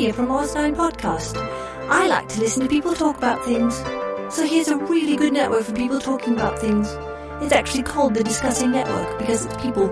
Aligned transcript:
Olivia 0.00 0.14
from 0.14 0.28
Oz9 0.28 0.76
Podcast. 0.76 1.36
I 1.90 2.06
like 2.08 2.26
to 2.28 2.40
listen 2.40 2.62
to 2.62 2.68
people 2.70 2.94
talk 2.94 3.18
about 3.18 3.44
things. 3.44 3.76
So 4.34 4.46
here's 4.46 4.68
a 4.68 4.78
really 4.78 5.14
good 5.14 5.34
network 5.34 5.64
for 5.64 5.74
people 5.74 6.00
talking 6.00 6.32
about 6.32 6.58
things. 6.58 6.88
It's 7.42 7.52
actually 7.52 7.82
called 7.82 8.14
the 8.14 8.24
Discussing 8.24 8.70
Network 8.70 9.18
because 9.18 9.44
it's 9.44 9.62
people 9.62 9.88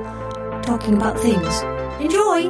talking 0.62 0.94
about 0.94 1.20
things. 1.20 1.60
Enjoy! 2.00 2.48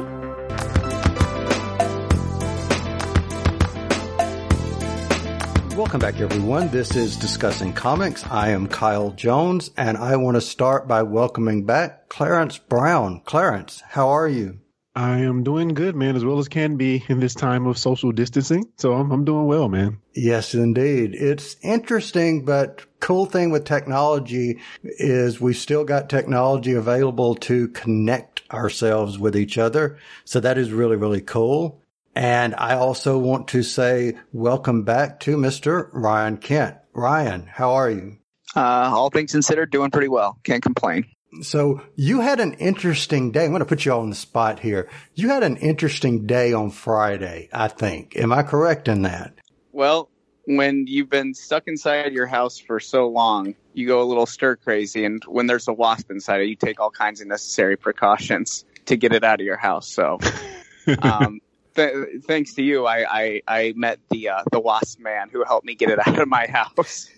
Welcome 5.75 5.99
back, 5.99 6.21
everyone. 6.21 6.69
This 6.69 6.95
is 6.95 7.17
Discussing 7.17 7.73
Comics. 7.73 8.25
I 8.27 8.51
am 8.51 8.67
Kyle 8.67 9.11
Jones, 9.11 9.69
and 9.75 9.97
I 9.97 10.15
want 10.15 10.35
to 10.35 10.41
start 10.41 10.87
by 10.87 11.03
welcoming 11.03 11.65
back 11.65 12.07
Clarence 12.07 12.57
Brown. 12.57 13.19
Clarence, 13.25 13.83
how 13.85 14.07
are 14.07 14.29
you? 14.29 14.59
I 14.95 15.19
am 15.19 15.43
doing 15.43 15.69
good, 15.69 15.95
man, 15.95 16.15
as 16.15 16.25
well 16.25 16.39
as 16.39 16.47
can 16.47 16.75
be 16.75 17.03
in 17.07 17.19
this 17.19 17.35
time 17.35 17.67
of 17.67 17.77
social 17.77 18.11
distancing. 18.11 18.65
So 18.77 18.93
I'm, 18.93 19.11
I'm 19.11 19.23
doing 19.23 19.45
well, 19.45 19.69
man. 19.69 19.99
Yes, 20.13 20.53
indeed. 20.53 21.15
It's 21.15 21.55
interesting, 21.61 22.43
but 22.43 22.85
cool 22.99 23.25
thing 23.25 23.51
with 23.51 23.65
technology 23.65 24.59
is 24.83 25.39
we 25.39 25.53
still 25.53 25.85
got 25.85 26.09
technology 26.09 26.73
available 26.73 27.35
to 27.35 27.67
connect 27.69 28.41
ourselves 28.51 29.19
with 29.19 29.35
each 29.35 29.57
other. 29.57 29.99
So 30.25 30.39
that 30.39 30.57
is 30.57 30.71
really, 30.71 30.95
really 30.97 31.21
cool. 31.21 31.81
And 32.15 32.55
I 32.57 32.73
also 32.75 33.17
want 33.17 33.47
to 33.49 33.63
say 33.63 34.17
welcome 34.33 34.83
back 34.83 35.19
to 35.21 35.37
Mr. 35.37 35.89
Ryan 35.93 36.37
Kent. 36.37 36.77
Ryan, 36.93 37.45
how 37.45 37.73
are 37.75 37.89
you? 37.89 38.17
Uh, 38.55 38.59
all 38.91 39.11
things 39.11 39.31
considered, 39.31 39.71
doing 39.71 39.91
pretty 39.91 40.07
well. 40.07 40.39
Can't 40.43 40.63
complain. 40.63 41.05
So 41.41 41.81
you 41.95 42.21
had 42.21 42.39
an 42.39 42.53
interesting 42.53 43.31
day. 43.31 43.45
I'm 43.45 43.51
going 43.51 43.59
to 43.59 43.65
put 43.65 43.85
you 43.85 43.93
all 43.93 44.01
on 44.01 44.09
the 44.09 44.15
spot 44.15 44.59
here. 44.59 44.89
You 45.15 45.29
had 45.29 45.43
an 45.43 45.57
interesting 45.57 46.25
day 46.25 46.53
on 46.53 46.71
Friday, 46.71 47.49
I 47.53 47.67
think. 47.67 48.15
Am 48.15 48.31
I 48.31 48.43
correct 48.43 48.87
in 48.87 49.03
that? 49.03 49.33
Well, 49.71 50.09
when 50.45 50.87
you've 50.87 51.09
been 51.09 51.35
stuck 51.35 51.67
inside 51.67 52.11
your 52.11 52.25
house 52.25 52.57
for 52.57 52.79
so 52.79 53.07
long, 53.07 53.53
you 53.73 53.85
go 53.85 54.01
a 54.01 54.05
little 54.05 54.25
stir 54.25 54.55
crazy. 54.55 55.05
And 55.05 55.23
when 55.25 55.45
there's 55.45 55.67
a 55.67 55.73
wasp 55.73 56.09
inside 56.09 56.41
it, 56.41 56.47
you 56.47 56.55
take 56.55 56.79
all 56.79 56.89
kinds 56.89 57.21
of 57.21 57.27
necessary 57.27 57.77
precautions 57.77 58.65
to 58.87 58.97
get 58.97 59.13
it 59.13 59.23
out 59.23 59.39
of 59.39 59.45
your 59.45 59.57
house. 59.57 59.87
So, 59.87 60.19
um, 61.03 61.39
th- 61.75 62.23
thanks 62.23 62.55
to 62.55 62.63
you, 62.63 62.87
I, 62.87 63.05
I, 63.07 63.41
I 63.47 63.73
met 63.75 63.99
the 64.09 64.29
uh, 64.29 64.43
the 64.51 64.59
wasp 64.59 64.99
man 64.99 65.29
who 65.29 65.43
helped 65.43 65.65
me 65.65 65.75
get 65.75 65.91
it 65.91 65.99
out 66.07 66.17
of 66.17 66.27
my 66.27 66.47
house. 66.47 67.09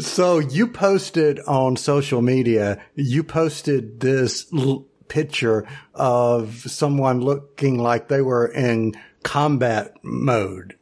So 0.00 0.38
you 0.38 0.66
posted 0.66 1.40
on 1.40 1.76
social 1.76 2.22
media, 2.22 2.82
you 2.94 3.22
posted 3.22 4.00
this 4.00 4.46
l- 4.52 4.86
picture 5.08 5.66
of 5.94 6.62
someone 6.62 7.20
looking 7.20 7.78
like 7.78 8.08
they 8.08 8.22
were 8.22 8.46
in 8.46 8.94
combat 9.22 9.92
mode. 10.02 10.76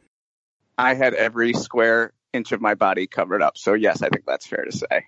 I 0.77 0.93
had 0.93 1.13
every 1.13 1.53
square 1.53 2.13
inch 2.33 2.51
of 2.51 2.61
my 2.61 2.75
body 2.75 3.07
covered 3.07 3.41
up. 3.41 3.57
So 3.57 3.73
yes, 3.73 4.01
I 4.01 4.09
think 4.09 4.25
that's 4.25 4.47
fair 4.47 4.65
to 4.65 4.71
say. 4.71 5.05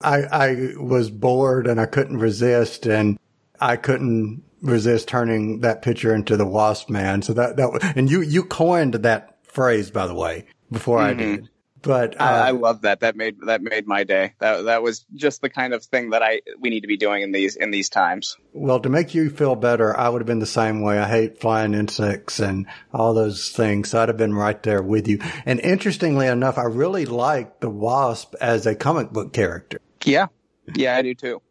I, 0.00 0.22
I 0.22 0.72
was 0.76 1.10
bored 1.10 1.66
and 1.66 1.80
I 1.80 1.86
couldn't 1.86 2.18
resist 2.18 2.86
and 2.86 3.18
I 3.60 3.76
couldn't 3.76 4.42
resist 4.60 5.08
turning 5.08 5.60
that 5.60 5.82
picture 5.82 6.14
into 6.14 6.36
the 6.36 6.46
wasp 6.46 6.90
man. 6.90 7.22
So 7.22 7.32
that, 7.34 7.56
that, 7.56 7.92
and 7.96 8.10
you, 8.10 8.20
you 8.20 8.44
coined 8.44 8.94
that 8.94 9.38
phrase, 9.44 9.90
by 9.90 10.06
the 10.06 10.14
way, 10.14 10.46
before 10.70 10.98
mm-hmm. 10.98 11.20
I 11.20 11.24
did. 11.24 11.48
But 11.84 12.20
uh, 12.20 12.24
I, 12.24 12.48
I 12.48 12.50
love 12.50 12.82
that. 12.82 13.00
That 13.00 13.14
made 13.14 13.36
that 13.46 13.62
made 13.62 13.86
my 13.86 14.04
day. 14.04 14.34
That 14.40 14.64
that 14.64 14.82
was 14.82 15.04
just 15.14 15.42
the 15.42 15.50
kind 15.50 15.74
of 15.74 15.84
thing 15.84 16.10
that 16.10 16.22
I 16.22 16.40
we 16.58 16.70
need 16.70 16.80
to 16.80 16.86
be 16.86 16.96
doing 16.96 17.22
in 17.22 17.32
these 17.32 17.56
in 17.56 17.70
these 17.70 17.88
times. 17.88 18.36
Well, 18.52 18.80
to 18.80 18.88
make 18.88 19.14
you 19.14 19.30
feel 19.30 19.54
better, 19.54 19.96
I 19.96 20.08
would 20.08 20.20
have 20.20 20.26
been 20.26 20.38
the 20.38 20.46
same 20.46 20.82
way. 20.82 20.98
I 20.98 21.08
hate 21.08 21.40
flying 21.40 21.74
insects 21.74 22.40
and 22.40 22.66
all 22.92 23.14
those 23.14 23.50
things. 23.50 23.90
So 23.90 24.00
I'd 24.00 24.08
have 24.08 24.16
been 24.16 24.34
right 24.34 24.60
there 24.62 24.82
with 24.82 25.06
you. 25.06 25.18
And 25.44 25.60
interestingly 25.60 26.26
enough, 26.26 26.56
I 26.58 26.64
really 26.64 27.04
like 27.04 27.60
the 27.60 27.70
wasp 27.70 28.34
as 28.40 28.66
a 28.66 28.74
comic 28.74 29.10
book 29.10 29.32
character. 29.32 29.80
Yeah, 30.04 30.26
yeah, 30.74 30.96
I 30.96 31.02
do 31.02 31.14
too. 31.14 31.42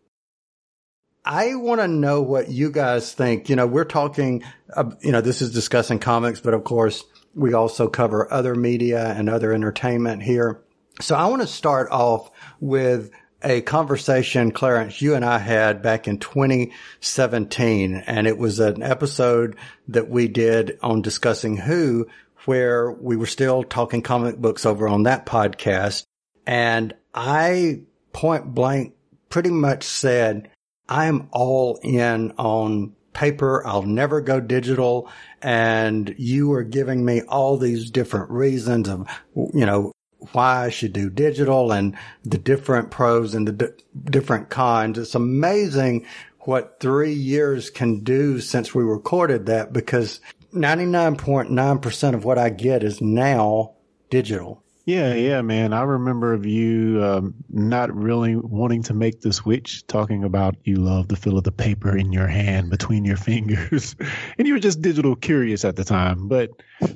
I 1.25 1.55
want 1.55 1.79
to 1.79 1.87
know 1.87 2.21
what 2.21 2.49
you 2.49 2.69
guys 2.69 3.13
think. 3.13 3.49
You 3.49 3.55
know, 3.55 3.65
we're 3.65 3.85
talking, 3.85 4.43
uh, 4.75 4.91
you 5.01 5.11
know, 5.11 5.21
this 5.21 5.41
is 5.41 5.53
discussing 5.53 5.99
comics, 5.99 6.41
but 6.41 6.53
of 6.53 6.65
course, 6.65 7.05
we 7.35 7.53
also 7.53 7.87
cover 7.87 8.31
other 8.31 8.55
media 8.55 9.13
and 9.17 9.29
other 9.29 9.53
entertainment 9.53 10.23
here. 10.23 10.61
So 11.01 11.15
I 11.15 11.25
want 11.25 11.41
to 11.41 11.47
start 11.47 11.89
off 11.91 12.29
with 12.59 13.11
a 13.43 13.61
conversation, 13.61 14.51
Clarence, 14.51 15.01
you 15.01 15.15
and 15.15 15.25
I 15.25 15.39
had 15.39 15.81
back 15.81 16.07
in 16.07 16.17
2017. 16.19 17.95
And 17.95 18.27
it 18.27 18.37
was 18.37 18.59
an 18.59 18.81
episode 18.81 19.55
that 19.89 20.09
we 20.09 20.27
did 20.27 20.77
on 20.81 21.01
discussing 21.01 21.57
who, 21.57 22.07
where 22.45 22.91
we 22.91 23.15
were 23.15 23.25
still 23.25 23.63
talking 23.63 24.01
comic 24.01 24.37
books 24.37 24.65
over 24.65 24.87
on 24.87 25.03
that 25.03 25.25
podcast. 25.25 26.03
And 26.45 26.93
I 27.13 27.81
point 28.11 28.53
blank 28.53 28.95
pretty 29.29 29.49
much 29.49 29.83
said, 29.83 30.49
I 30.87 31.05
am 31.05 31.29
all 31.31 31.79
in 31.81 32.31
on 32.37 32.95
paper. 33.13 33.65
I'll 33.65 33.83
never 33.83 34.21
go 34.21 34.39
digital. 34.39 35.09
And 35.41 36.13
you 36.17 36.49
were 36.49 36.63
giving 36.63 37.03
me 37.05 37.21
all 37.21 37.57
these 37.57 37.91
different 37.91 38.31
reasons 38.31 38.89
of, 38.89 39.07
you 39.35 39.65
know, 39.65 39.91
why 40.31 40.65
I 40.65 40.69
should 40.69 40.93
do 40.93 41.09
digital 41.09 41.71
and 41.71 41.97
the 42.23 42.37
different 42.37 42.91
pros 42.91 43.35
and 43.35 43.47
the 43.47 43.51
di- 43.51 43.83
different 44.05 44.49
cons. 44.49 44.97
It's 44.97 45.15
amazing 45.15 46.05
what 46.39 46.79
three 46.79 47.13
years 47.13 47.69
can 47.69 47.99
do 47.99 48.39
since 48.39 48.73
we 48.73 48.83
recorded 48.83 49.47
that 49.47 49.73
because 49.73 50.19
99.9% 50.53 52.13
of 52.13 52.25
what 52.25 52.37
I 52.37 52.49
get 52.49 52.83
is 52.83 53.01
now 53.01 53.73
digital. 54.09 54.63
Yeah, 54.85 55.13
yeah, 55.13 55.41
man. 55.41 55.71
I 55.71 55.83
remember 55.83 56.33
of 56.33 56.45
you 56.45 57.01
um, 57.01 57.35
not 57.49 57.95
really 57.95 58.35
wanting 58.35 58.83
to 58.83 58.93
make 58.93 59.21
the 59.21 59.31
switch, 59.31 59.87
talking 59.87 60.25
about 60.25 60.57
you 60.65 60.75
love 60.75 61.07
the 61.07 61.15
feel 61.15 61.37
of 61.37 61.45
the 61.45 61.53
paper 61.53 61.97
in 61.97 62.11
your 62.11 62.27
hand 62.27 62.69
between 62.69 63.05
your 63.05 63.15
fingers, 63.31 63.95
and 64.37 64.45
you 64.45 64.53
were 64.53 64.59
just 64.59 64.81
digital 64.81 65.15
curious 65.15 65.63
at 65.63 65.77
the 65.77 65.85
time. 65.85 66.27
But 66.27 66.49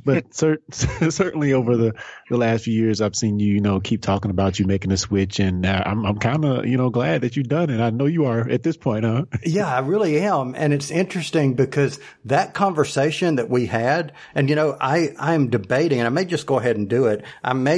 but 0.03 0.33
cer- 0.35 0.61
certainly 0.71 1.53
over 1.53 1.77
the, 1.77 1.93
the 2.29 2.35
last 2.35 2.65
few 2.65 2.73
years, 2.73 2.99
I've 2.99 3.15
seen 3.15 3.39
you, 3.39 3.53
you 3.53 3.61
know, 3.61 3.79
keep 3.79 4.01
talking 4.01 4.31
about 4.31 4.59
you 4.59 4.65
making 4.65 4.89
the 4.89 4.97
switch, 4.97 5.39
and 5.39 5.65
uh, 5.65 5.83
I'm 5.85 6.05
I'm 6.05 6.17
kind 6.17 6.43
of 6.43 6.65
you 6.65 6.75
know 6.75 6.89
glad 6.89 7.21
that 7.21 7.37
you've 7.37 7.47
done 7.47 7.69
it. 7.69 7.79
I 7.79 7.89
know 7.91 8.05
you 8.05 8.25
are 8.25 8.49
at 8.49 8.63
this 8.63 8.75
point, 8.75 9.05
huh? 9.05 9.25
yeah, 9.43 9.73
I 9.73 9.79
really 9.79 10.19
am, 10.19 10.55
and 10.55 10.73
it's 10.73 10.91
interesting 10.91 11.53
because 11.53 12.01
that 12.25 12.53
conversation 12.53 13.35
that 13.37 13.49
we 13.49 13.65
had, 13.67 14.11
and 14.35 14.49
you 14.49 14.57
know, 14.57 14.75
I 14.81 15.15
I 15.17 15.35
am 15.35 15.49
debating, 15.49 15.99
and 15.99 16.07
I 16.07 16.09
may 16.09 16.25
just 16.25 16.45
go 16.45 16.59
ahead 16.59 16.75
and 16.75 16.89
do 16.89 17.05
it. 17.05 17.23
I 17.45 17.53
may 17.53 17.76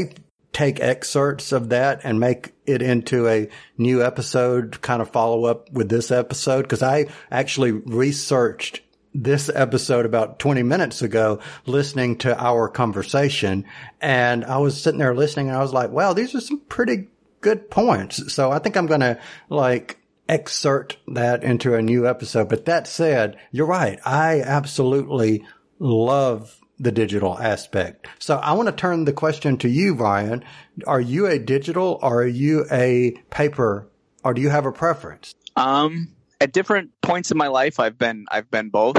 take 0.52 0.80
excerpts 0.80 1.52
of 1.52 1.70
that 1.70 2.02
and 2.04 2.20
make 2.20 2.54
it 2.66 2.82
into 2.82 3.28
a 3.28 3.50
new 3.78 4.04
episode, 4.04 4.82
kind 4.82 5.02
of 5.02 5.10
follow 5.10 5.46
up 5.46 5.72
with 5.72 5.90
this 5.90 6.12
episode. 6.12 6.68
Cause 6.68 6.82
I 6.82 7.08
actually 7.32 7.72
researched 7.72 8.82
this 9.14 9.50
episode 9.54 10.06
about 10.06 10.40
20 10.40 10.64
minutes 10.64 11.02
ago, 11.02 11.40
listening 11.66 12.18
to 12.18 12.42
our 12.42 12.68
conversation. 12.68 13.66
And 14.02 14.46
I 14.46 14.58
was 14.58 14.80
sitting 14.80 15.00
there 15.00 15.16
listening 15.16 15.50
and 15.50 15.58
I 15.58 15.62
was 15.62 15.74
like, 15.74 15.92
wow, 15.92 16.14
these 16.14 16.36
are 16.36 16.42
some 16.42 16.60
pretty 16.62 17.08
good 17.42 17.70
points. 17.70 18.34
So 18.34 18.52
I 18.52 18.60
think 18.60 18.78
I'm 18.78 18.86
going 18.86 19.00
to 19.02 19.20
like 19.50 20.00
excerpt 20.28 20.98
that 21.08 21.44
into 21.44 21.74
a 21.74 21.82
new 21.82 22.08
episode. 22.08 22.50
But 22.50 22.66
that 22.66 22.88
said, 22.88 23.38
you're 23.52 23.66
right. 23.66 24.00
I 24.06 24.42
absolutely 24.42 25.44
love 25.80 26.59
the 26.80 26.92
digital 26.92 27.38
aspect. 27.38 28.08
So 28.20 28.38
I 28.38 28.54
want 28.54 28.68
to 28.68 28.76
turn 28.76 29.06
the 29.06 29.14
question 29.14 29.58
to 29.58 29.70
you, 29.70 29.94
Ryan. 29.94 30.44
Are 30.88 31.02
you 31.02 31.28
a 31.28 31.38
digital 31.38 32.00
or 32.02 32.24
are 32.24 32.28
you 32.28 32.66
a 32.72 33.12
paper 33.30 33.90
or 34.24 34.34
do 34.34 34.42
you 34.42 34.50
have 34.50 34.66
a 34.66 34.72
preference? 34.72 35.36
Um, 35.56 36.16
at 36.40 36.54
different 36.54 36.92
points 37.02 37.32
in 37.32 37.38
my 37.38 37.48
life, 37.48 37.80
I've 37.80 37.98
been, 37.98 38.26
I've 38.32 38.50
been 38.50 38.70
both 38.70 38.98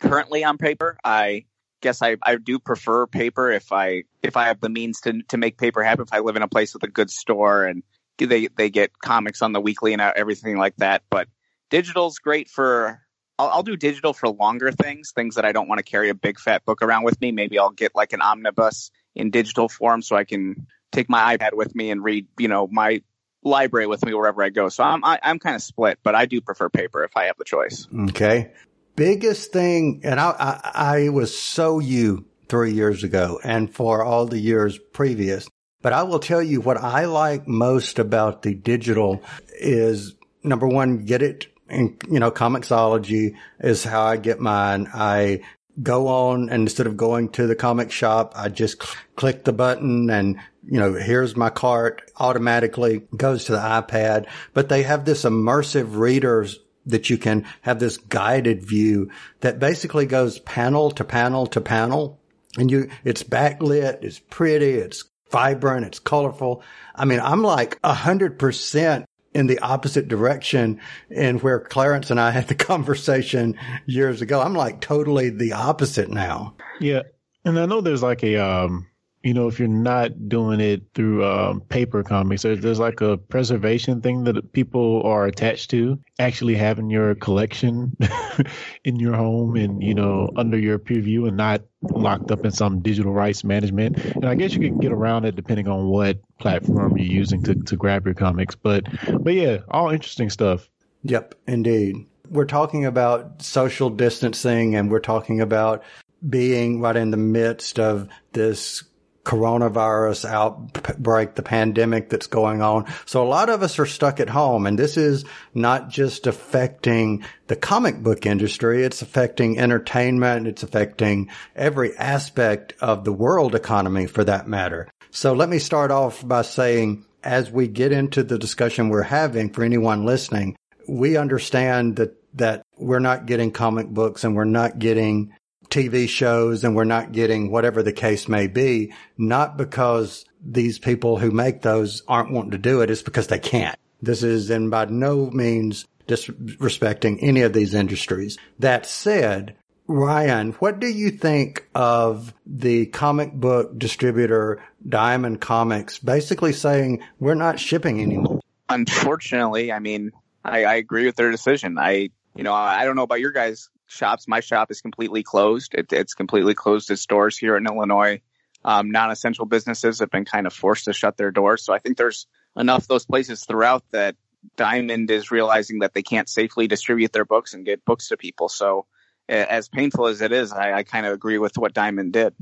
currently 0.00 0.44
on 0.44 0.56
paper. 0.56 0.96
I 1.04 1.46
guess 1.82 2.00
I, 2.00 2.16
I 2.22 2.36
do 2.36 2.58
prefer 2.58 3.06
paper 3.06 3.50
if 3.50 3.72
I, 3.72 4.04
if 4.22 4.36
I 4.36 4.46
have 4.46 4.60
the 4.60 4.68
means 4.68 5.00
to, 5.00 5.20
to 5.28 5.36
make 5.36 5.58
paper 5.58 5.82
happen. 5.82 6.04
If 6.04 6.12
I 6.12 6.20
live 6.20 6.36
in 6.36 6.42
a 6.42 6.48
place 6.48 6.74
with 6.74 6.84
a 6.84 6.88
good 6.88 7.10
store 7.10 7.64
and 7.64 7.82
they, 8.18 8.46
they 8.56 8.70
get 8.70 8.98
comics 9.00 9.42
on 9.42 9.52
the 9.52 9.60
weekly 9.60 9.92
and 9.92 10.00
everything 10.00 10.58
like 10.58 10.76
that. 10.76 11.02
But 11.10 11.28
digital's 11.70 12.18
great 12.18 12.48
for 12.48 13.00
I'll, 13.38 13.48
I'll, 13.48 13.62
do 13.62 13.76
digital 13.76 14.12
for 14.12 14.28
longer 14.28 14.72
things, 14.72 15.12
things 15.12 15.34
that 15.34 15.44
I 15.44 15.52
don't 15.52 15.68
want 15.68 15.78
to 15.78 15.82
carry 15.82 16.08
a 16.08 16.14
big 16.14 16.38
fat 16.38 16.64
book 16.64 16.82
around 16.82 17.04
with 17.04 17.20
me. 17.20 17.32
Maybe 17.32 17.58
I'll 17.58 17.70
get 17.70 17.94
like 17.94 18.12
an 18.12 18.22
omnibus 18.22 18.90
in 19.14 19.30
digital 19.30 19.68
form 19.68 20.02
so 20.02 20.16
I 20.16 20.24
can 20.24 20.66
take 20.92 21.08
my 21.08 21.36
iPad 21.36 21.54
with 21.54 21.74
me 21.74 21.90
and 21.90 22.02
read, 22.02 22.26
you 22.38 22.48
know, 22.48 22.66
my 22.66 23.02
library 23.42 23.86
with 23.86 24.04
me 24.04 24.14
wherever 24.14 24.42
I 24.42 24.48
go. 24.48 24.68
So 24.68 24.84
I'm 24.84 25.04
I, 25.04 25.14
am 25.14 25.20
i 25.22 25.30
am 25.30 25.38
kind 25.38 25.56
of 25.56 25.62
split, 25.62 25.98
but 26.02 26.14
I 26.14 26.26
do 26.26 26.40
prefer 26.40 26.68
paper 26.68 27.04
if 27.04 27.16
I 27.16 27.24
have 27.24 27.36
the 27.36 27.44
choice. 27.44 27.86
Okay. 28.10 28.52
Biggest 28.96 29.52
thing, 29.52 30.00
and 30.04 30.18
I, 30.18 30.30
I, 30.30 30.70
I 30.74 31.08
was 31.10 31.36
so 31.36 31.78
you 31.78 32.24
three 32.48 32.72
years 32.72 33.04
ago 33.04 33.38
and 33.44 33.72
for 33.72 34.02
all 34.02 34.26
the 34.26 34.38
years 34.38 34.78
previous. 34.92 35.48
But 35.82 35.92
I 35.92 36.04
will 36.04 36.18
tell 36.18 36.42
you 36.42 36.60
what 36.60 36.78
I 36.78 37.04
like 37.04 37.46
most 37.46 37.98
about 37.98 38.42
the 38.42 38.54
digital 38.54 39.22
is 39.58 40.14
number 40.42 40.66
one, 40.66 41.04
get 41.04 41.22
it 41.22 41.48
and 41.68 42.00
you 42.10 42.20
know, 42.20 42.30
Comixology 42.30 43.36
is 43.60 43.84
how 43.84 44.02
I 44.04 44.16
get 44.16 44.40
mine. 44.40 44.88
I 44.92 45.40
go 45.82 46.08
on 46.08 46.48
and 46.48 46.62
instead 46.62 46.86
of 46.86 46.96
going 46.96 47.28
to 47.30 47.46
the 47.46 47.54
comic 47.56 47.90
shop, 47.90 48.32
I 48.34 48.48
just 48.48 48.82
cl- 48.82 48.94
click 49.14 49.44
the 49.44 49.52
button 49.52 50.08
and, 50.10 50.38
you 50.66 50.80
know, 50.80 50.94
here's 50.94 51.36
my 51.36 51.50
cart 51.50 52.02
automatically 52.16 53.02
goes 53.14 53.44
to 53.44 53.52
the 53.52 53.58
iPad, 53.58 54.26
but 54.54 54.68
they 54.68 54.84
have 54.84 55.04
this 55.04 55.24
immersive 55.24 55.96
readers 55.96 56.58
that 56.86 57.10
you 57.10 57.18
can 57.18 57.44
have 57.62 57.78
this 57.78 57.98
guided 57.98 58.64
view 58.64 59.10
that 59.40 59.58
basically 59.58 60.06
goes 60.06 60.38
panel 60.38 60.90
to 60.92 61.04
panel 61.04 61.46
to 61.48 61.60
panel 61.60 62.20
and 62.56 62.70
you, 62.70 62.88
it's 63.04 63.22
backlit, 63.22 64.02
it's 64.02 64.18
pretty, 64.18 64.74
it's 64.74 65.04
vibrant, 65.30 65.84
it's 65.84 65.98
colorful. 65.98 66.62
I 66.94 67.04
mean, 67.04 67.20
I'm 67.20 67.42
like 67.42 67.78
a 67.84 67.92
hundred 67.92 68.38
percent 68.38 69.06
in 69.36 69.46
the 69.46 69.58
opposite 69.58 70.08
direction 70.08 70.80
and 71.10 71.42
where 71.42 71.60
Clarence 71.60 72.10
and 72.10 72.18
I 72.18 72.30
had 72.30 72.48
the 72.48 72.54
conversation 72.72 73.58
years 73.84 74.22
ago. 74.22 74.40
I'm 74.40 74.54
like 74.54 74.80
totally 74.80 75.28
the 75.28 75.52
opposite 75.52 76.08
now. 76.08 76.56
Yeah. 76.80 77.02
And 77.44 77.58
I 77.58 77.66
know 77.66 77.82
there's 77.82 78.02
like 78.02 78.24
a, 78.24 78.36
um, 78.38 78.86
you 79.26 79.34
know, 79.34 79.48
if 79.48 79.58
you're 79.58 79.66
not 79.66 80.28
doing 80.28 80.60
it 80.60 80.82
through 80.94 81.24
um, 81.26 81.60
paper 81.62 82.04
comics, 82.04 82.42
there's, 82.42 82.60
there's 82.60 82.78
like 82.78 83.00
a 83.00 83.16
preservation 83.16 84.00
thing 84.00 84.22
that 84.22 84.52
people 84.52 85.02
are 85.02 85.26
attached 85.26 85.70
to. 85.70 85.98
Actually 86.20 86.54
having 86.54 86.90
your 86.90 87.16
collection 87.16 87.96
in 88.84 89.00
your 89.00 89.16
home 89.16 89.56
and 89.56 89.82
you 89.82 89.94
know 89.94 90.30
under 90.36 90.56
your 90.56 90.78
preview 90.78 91.26
and 91.26 91.36
not 91.36 91.62
locked 91.82 92.30
up 92.30 92.44
in 92.44 92.52
some 92.52 92.82
digital 92.82 93.12
rights 93.12 93.42
management. 93.42 93.98
And 93.98 94.26
I 94.26 94.36
guess 94.36 94.52
you 94.52 94.60
can 94.60 94.78
get 94.78 94.92
around 94.92 95.24
it 95.24 95.34
depending 95.34 95.66
on 95.66 95.88
what 95.88 96.20
platform 96.38 96.96
you're 96.96 97.12
using 97.12 97.42
to 97.42 97.56
to 97.56 97.76
grab 97.76 98.04
your 98.04 98.14
comics. 98.14 98.54
But 98.54 98.84
but 99.24 99.34
yeah, 99.34 99.58
all 99.68 99.90
interesting 99.90 100.30
stuff. 100.30 100.70
Yep, 101.02 101.34
indeed. 101.48 101.96
We're 102.30 102.44
talking 102.44 102.84
about 102.84 103.42
social 103.42 103.90
distancing 103.90 104.76
and 104.76 104.88
we're 104.88 105.00
talking 105.00 105.40
about 105.40 105.82
being 106.30 106.80
right 106.80 106.94
in 106.94 107.10
the 107.10 107.16
midst 107.16 107.80
of 107.80 108.08
this 108.32 108.84
coronavirus 109.26 110.24
outbreak, 110.24 111.34
the 111.34 111.42
pandemic 111.42 112.08
that's 112.08 112.28
going 112.28 112.62
on. 112.62 112.86
So 113.06 113.22
a 113.22 113.28
lot 113.28 113.50
of 113.50 113.62
us 113.62 113.78
are 113.80 113.86
stuck 113.86 114.20
at 114.20 114.30
home 114.30 114.66
and 114.66 114.78
this 114.78 114.96
is 114.96 115.24
not 115.52 115.88
just 115.90 116.28
affecting 116.28 117.24
the 117.48 117.56
comic 117.56 118.02
book 118.02 118.24
industry. 118.24 118.84
It's 118.84 119.02
affecting 119.02 119.58
entertainment. 119.58 120.46
It's 120.46 120.62
affecting 120.62 121.28
every 121.56 121.96
aspect 121.96 122.74
of 122.80 123.04
the 123.04 123.12
world 123.12 123.56
economy 123.56 124.06
for 124.06 124.22
that 124.22 124.46
matter. 124.46 124.88
So 125.10 125.32
let 125.32 125.48
me 125.48 125.58
start 125.58 125.90
off 125.90 126.26
by 126.26 126.42
saying 126.42 127.04
as 127.24 127.50
we 127.50 127.66
get 127.66 127.90
into 127.90 128.22
the 128.22 128.38
discussion 128.38 128.88
we're 128.90 129.02
having 129.02 129.50
for 129.50 129.64
anyone 129.64 130.06
listening, 130.06 130.56
we 130.88 131.16
understand 131.16 131.96
that, 131.96 132.14
that 132.34 132.62
we're 132.78 133.00
not 133.00 133.26
getting 133.26 133.50
comic 133.50 133.88
books 133.88 134.22
and 134.22 134.36
we're 134.36 134.44
not 134.44 134.78
getting 134.78 135.32
TV 135.68 136.08
shows 136.08 136.64
and 136.64 136.74
we're 136.74 136.84
not 136.84 137.12
getting 137.12 137.50
whatever 137.50 137.82
the 137.82 137.92
case 137.92 138.28
may 138.28 138.46
be, 138.46 138.92
not 139.18 139.56
because 139.56 140.24
these 140.44 140.78
people 140.78 141.18
who 141.18 141.30
make 141.30 141.62
those 141.62 142.02
aren't 142.06 142.30
wanting 142.30 142.52
to 142.52 142.58
do 142.58 142.80
it, 142.80 142.90
it's 142.90 143.02
because 143.02 143.26
they 143.26 143.38
can't. 143.38 143.78
This 144.00 144.22
is 144.22 144.50
in 144.50 144.70
by 144.70 144.86
no 144.86 145.30
means 145.30 145.86
disrespecting 146.06 147.18
any 147.20 147.42
of 147.42 147.52
these 147.52 147.74
industries. 147.74 148.38
That 148.58 148.86
said, 148.86 149.56
Ryan, 149.88 150.52
what 150.52 150.80
do 150.80 150.88
you 150.88 151.10
think 151.10 151.68
of 151.74 152.34
the 152.44 152.86
comic 152.86 153.32
book 153.32 153.78
distributor 153.78 154.62
Diamond 154.86 155.40
Comics 155.40 155.98
basically 155.98 156.52
saying 156.52 157.02
we're 157.18 157.34
not 157.34 157.60
shipping 157.60 158.00
anymore? 158.00 158.40
Unfortunately, 158.68 159.72
I 159.72 159.78
mean, 159.78 160.12
I, 160.44 160.64
I 160.64 160.74
agree 160.74 161.06
with 161.06 161.16
their 161.16 161.30
decision. 161.30 161.78
I, 161.78 162.10
you 162.34 162.42
know, 162.42 162.52
I 162.52 162.84
don't 162.84 162.96
know 162.96 163.02
about 163.02 163.20
your 163.20 163.30
guys' 163.32 163.70
shops. 163.86 164.28
My 164.28 164.40
shop 164.40 164.70
is 164.70 164.80
completely 164.80 165.22
closed. 165.22 165.74
It, 165.74 165.92
it's 165.92 166.14
completely 166.14 166.54
closed 166.54 166.90
its 166.90 167.06
doors 167.06 167.36
here 167.36 167.56
in 167.56 167.66
Illinois. 167.66 168.20
Um, 168.64 168.90
non-essential 168.90 169.46
businesses 169.46 170.00
have 170.00 170.10
been 170.10 170.24
kind 170.24 170.46
of 170.46 170.52
forced 170.52 170.86
to 170.86 170.92
shut 170.92 171.16
their 171.16 171.30
doors. 171.30 171.64
So 171.64 171.72
I 171.72 171.78
think 171.78 171.96
there's 171.96 172.26
enough 172.56 172.88
those 172.88 173.06
places 173.06 173.44
throughout 173.44 173.84
that 173.92 174.16
Diamond 174.56 175.10
is 175.10 175.30
realizing 175.30 175.80
that 175.80 175.94
they 175.94 176.02
can't 176.02 176.28
safely 176.28 176.66
distribute 176.66 177.12
their 177.12 177.24
books 177.24 177.54
and 177.54 177.64
get 177.64 177.84
books 177.84 178.08
to 178.08 178.16
people. 178.16 178.48
So 178.48 178.86
as 179.28 179.68
painful 179.68 180.06
as 180.06 180.20
it 180.20 180.32
is, 180.32 180.52
I, 180.52 180.72
I 180.72 180.82
kind 180.82 181.06
of 181.06 181.12
agree 181.12 181.38
with 181.38 181.58
what 181.58 181.74
Diamond 181.74 182.12
did. 182.12 182.34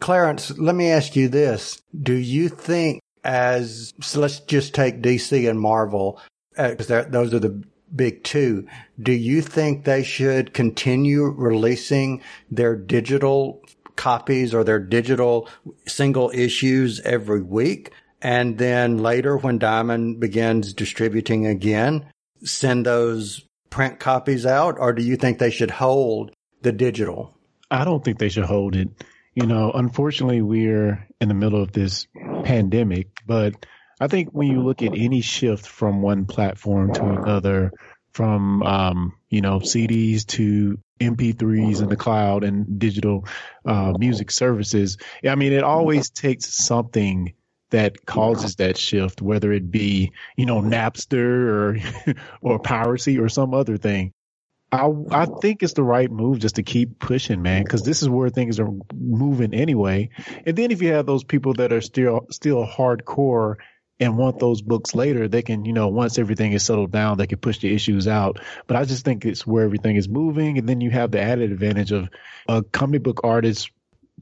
Clarence, 0.00 0.56
let 0.58 0.74
me 0.74 0.90
ask 0.90 1.16
you 1.16 1.28
this. 1.28 1.80
Do 2.00 2.14
you 2.14 2.48
think 2.48 3.00
as, 3.24 3.92
so 4.00 4.20
let's 4.20 4.40
just 4.40 4.74
take 4.74 5.02
DC 5.02 5.48
and 5.48 5.60
Marvel, 5.60 6.20
because 6.56 6.90
uh, 6.90 7.06
those 7.08 7.32
are 7.32 7.38
the 7.38 7.62
big 7.94 8.24
two. 8.24 8.66
Do 9.00 9.12
you 9.12 9.42
think 9.42 9.84
they 9.84 10.02
should 10.02 10.54
continue 10.54 11.24
releasing 11.24 12.22
their 12.50 12.76
digital 12.76 13.62
copies 13.96 14.54
or 14.54 14.64
their 14.64 14.80
digital 14.80 15.48
single 15.86 16.30
issues 16.34 17.00
every 17.00 17.42
week? 17.42 17.92
And 18.20 18.56
then 18.56 18.98
later 18.98 19.36
when 19.36 19.58
Diamond 19.58 20.20
begins 20.20 20.72
distributing 20.72 21.46
again, 21.46 22.06
send 22.44 22.86
those 22.86 23.42
print 23.72 23.98
copies 23.98 24.46
out? 24.46 24.78
Or 24.78 24.92
do 24.92 25.02
you 25.02 25.16
think 25.16 25.38
they 25.38 25.50
should 25.50 25.70
hold 25.70 26.30
the 26.60 26.70
digital? 26.70 27.36
I 27.70 27.84
don't 27.84 28.04
think 28.04 28.18
they 28.18 28.28
should 28.28 28.44
hold 28.44 28.76
it. 28.76 28.88
You 29.34 29.46
know, 29.46 29.72
unfortunately, 29.72 30.42
we're 30.42 31.08
in 31.20 31.28
the 31.28 31.34
middle 31.34 31.62
of 31.62 31.72
this 31.72 32.06
pandemic, 32.44 33.08
but 33.26 33.66
I 34.02 34.08
think 34.08 34.30
when 34.30 34.48
you 34.48 34.60
look 34.62 34.82
at 34.82 34.96
any 34.96 35.20
shift 35.20 35.64
from 35.64 36.02
one 36.02 36.26
platform 36.26 36.92
to 36.94 37.04
another, 37.04 37.70
from 38.12 38.64
um, 38.64 39.12
you 39.30 39.40
know 39.40 39.60
CDs 39.60 40.26
to 40.26 40.76
MP3s 41.00 41.80
in 41.80 41.88
the 41.88 41.96
cloud 41.96 42.42
and 42.42 42.80
digital 42.80 43.28
uh, 43.64 43.92
music 43.96 44.32
services, 44.32 44.98
I 45.24 45.36
mean, 45.36 45.52
it 45.52 45.62
always 45.62 46.10
takes 46.10 46.52
something 46.52 47.32
that 47.70 48.04
causes 48.04 48.56
that 48.56 48.76
shift, 48.76 49.22
whether 49.22 49.52
it 49.52 49.70
be 49.70 50.10
you 50.36 50.46
know 50.46 50.60
Napster 50.60 51.78
or 52.10 52.14
or 52.42 52.58
piracy 52.58 53.20
or 53.20 53.28
some 53.28 53.54
other 53.54 53.76
thing. 53.76 54.12
I 54.72 54.90
I 55.12 55.26
think 55.26 55.62
it's 55.62 55.74
the 55.74 55.84
right 55.84 56.10
move 56.10 56.40
just 56.40 56.56
to 56.56 56.64
keep 56.64 56.98
pushing, 56.98 57.40
man, 57.40 57.62
because 57.62 57.84
this 57.84 58.02
is 58.02 58.08
where 58.08 58.30
things 58.30 58.58
are 58.58 58.70
moving 58.92 59.54
anyway. 59.54 60.08
And 60.44 60.56
then 60.56 60.72
if 60.72 60.82
you 60.82 60.92
have 60.94 61.06
those 61.06 61.22
people 61.22 61.54
that 61.54 61.72
are 61.72 61.80
still 61.80 62.26
still 62.30 62.66
hardcore 62.66 63.58
and 64.02 64.18
want 64.18 64.38
those 64.38 64.62
books 64.62 64.94
later, 64.94 65.28
they 65.28 65.42
can, 65.42 65.64
you 65.64 65.72
know, 65.72 65.88
once 65.88 66.18
everything 66.18 66.52
is 66.52 66.64
settled 66.64 66.90
down, 66.90 67.18
they 67.18 67.26
can 67.26 67.38
push 67.38 67.58
the 67.58 67.72
issues 67.74 68.08
out. 68.08 68.40
But 68.66 68.76
I 68.76 68.84
just 68.84 69.04
think 69.04 69.24
it's 69.24 69.46
where 69.46 69.64
everything 69.64 69.96
is 69.96 70.08
moving. 70.08 70.58
And 70.58 70.68
then 70.68 70.80
you 70.80 70.90
have 70.90 71.10
the 71.10 71.20
added 71.20 71.52
advantage 71.52 71.92
of 71.92 72.08
a 72.48 72.62
comic 72.62 73.02
book 73.02 73.20
artist 73.24 73.70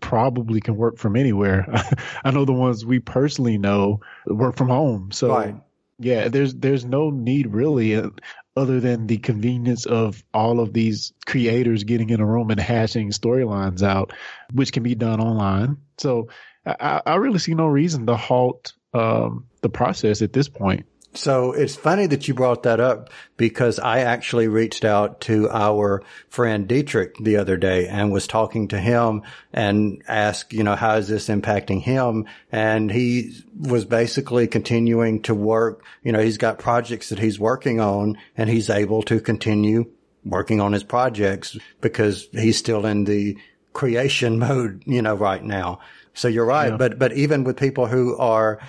probably 0.01 0.61
can 0.61 0.77
work 0.77 0.99
from 0.99 1.17
anywhere. 1.17 1.67
I 2.25 2.31
know 2.31 2.45
the 2.45 2.53
ones 2.53 2.85
we 2.85 3.01
personally 3.01 3.59
know 3.59 4.01
work 4.27 4.57
from 4.57 4.69
home. 4.69 5.11
So 5.13 5.29
right. 5.29 5.57
yeah, 5.99 6.29
there's, 6.29 6.55
there's 6.55 6.85
no 6.85 7.11
need 7.11 7.49
really 7.49 7.97
uh, 7.97 8.11
other 8.57 8.81
than 8.81 9.07
the 9.07 9.19
convenience 9.19 9.87
of 9.87 10.23
all 10.35 10.61
of 10.61 10.73
these 10.73 11.13
creators 11.27 11.85
getting 11.85 12.11
in 12.11 12.21
a 12.21 12.27
room 12.27 12.51
and 12.51 12.61
hashing 12.61 13.11
storylines 13.11 13.83
out, 13.83 14.13
which 14.53 14.73
can 14.73 14.83
be 14.83 14.95
done 14.95 15.21
online. 15.21 15.79
So 15.99 16.29
I, 16.67 17.03
I 17.07 17.15
really 17.17 17.39
see 17.39 17.55
no 17.55 17.67
reason 17.67 18.07
to 18.07 18.17
halt 18.17 18.75
um, 18.95 19.47
the 19.61 19.69
process 19.69 20.23
at 20.23 20.33
this 20.33 20.49
point. 20.49 20.87
So 21.13 21.53
it's 21.53 21.75
funny 21.75 22.07
that 22.07 22.29
you 22.29 22.35
brought 22.35 22.63
that 22.63 22.79
up 22.79 23.11
because 23.37 23.81
I 23.81 24.01
actually 24.01 24.47
reached 24.47 24.85
out 24.85 25.23
to 25.23 25.51
our 25.51 26.05
friend 26.29 26.69
Dietrich 26.69 27.17
the 27.21 27.37
other 27.37 27.57
day 27.57 27.89
and 27.89 28.13
was 28.13 28.29
talking 28.29 28.69
to 28.69 28.79
him 28.79 29.23
and 29.53 30.03
asked, 30.07 30.53
you 30.53 30.63
know, 30.63 30.77
how 30.77 30.97
is 30.97 31.09
this 31.09 31.29
impacting 31.29 31.83
him? 31.83 32.27
And 32.53 32.93
he 32.93 33.33
was 33.59 33.85
basically 33.85 34.47
continuing 34.47 35.23
to 35.23 35.35
work. 35.35 35.85
You 36.05 36.13
know, 36.13 36.21
he's 36.21 36.39
got 36.39 36.61
projects 36.61 37.09
that 37.09 37.19
he's 37.19 37.41
working 37.41 37.81
on 37.81 38.17
and 38.37 38.49
he's 38.49 38.71
able 38.71 39.03
to 39.05 39.19
continue 39.19 39.91
working 40.25 40.61
on 40.61 40.73
his 40.73 40.85
projects 40.85 41.57
because 41.81 42.29
he's 42.33 42.57
still 42.57 42.87
in 42.87 43.03
the 43.03 43.37
creation 43.73 44.39
mode, 44.39 44.85
you 44.87 45.03
know, 45.03 45.15
right 45.15 45.43
now. 45.43 45.81
So 46.15 46.29
you're 46.29 46.47
right. 46.47 46.71
Yeah. 46.71 46.77
But, 46.77 46.99
but 47.01 47.13
even 47.15 47.43
with 47.45 47.57
people 47.57 47.87
who 47.87 48.17
are 48.19 48.61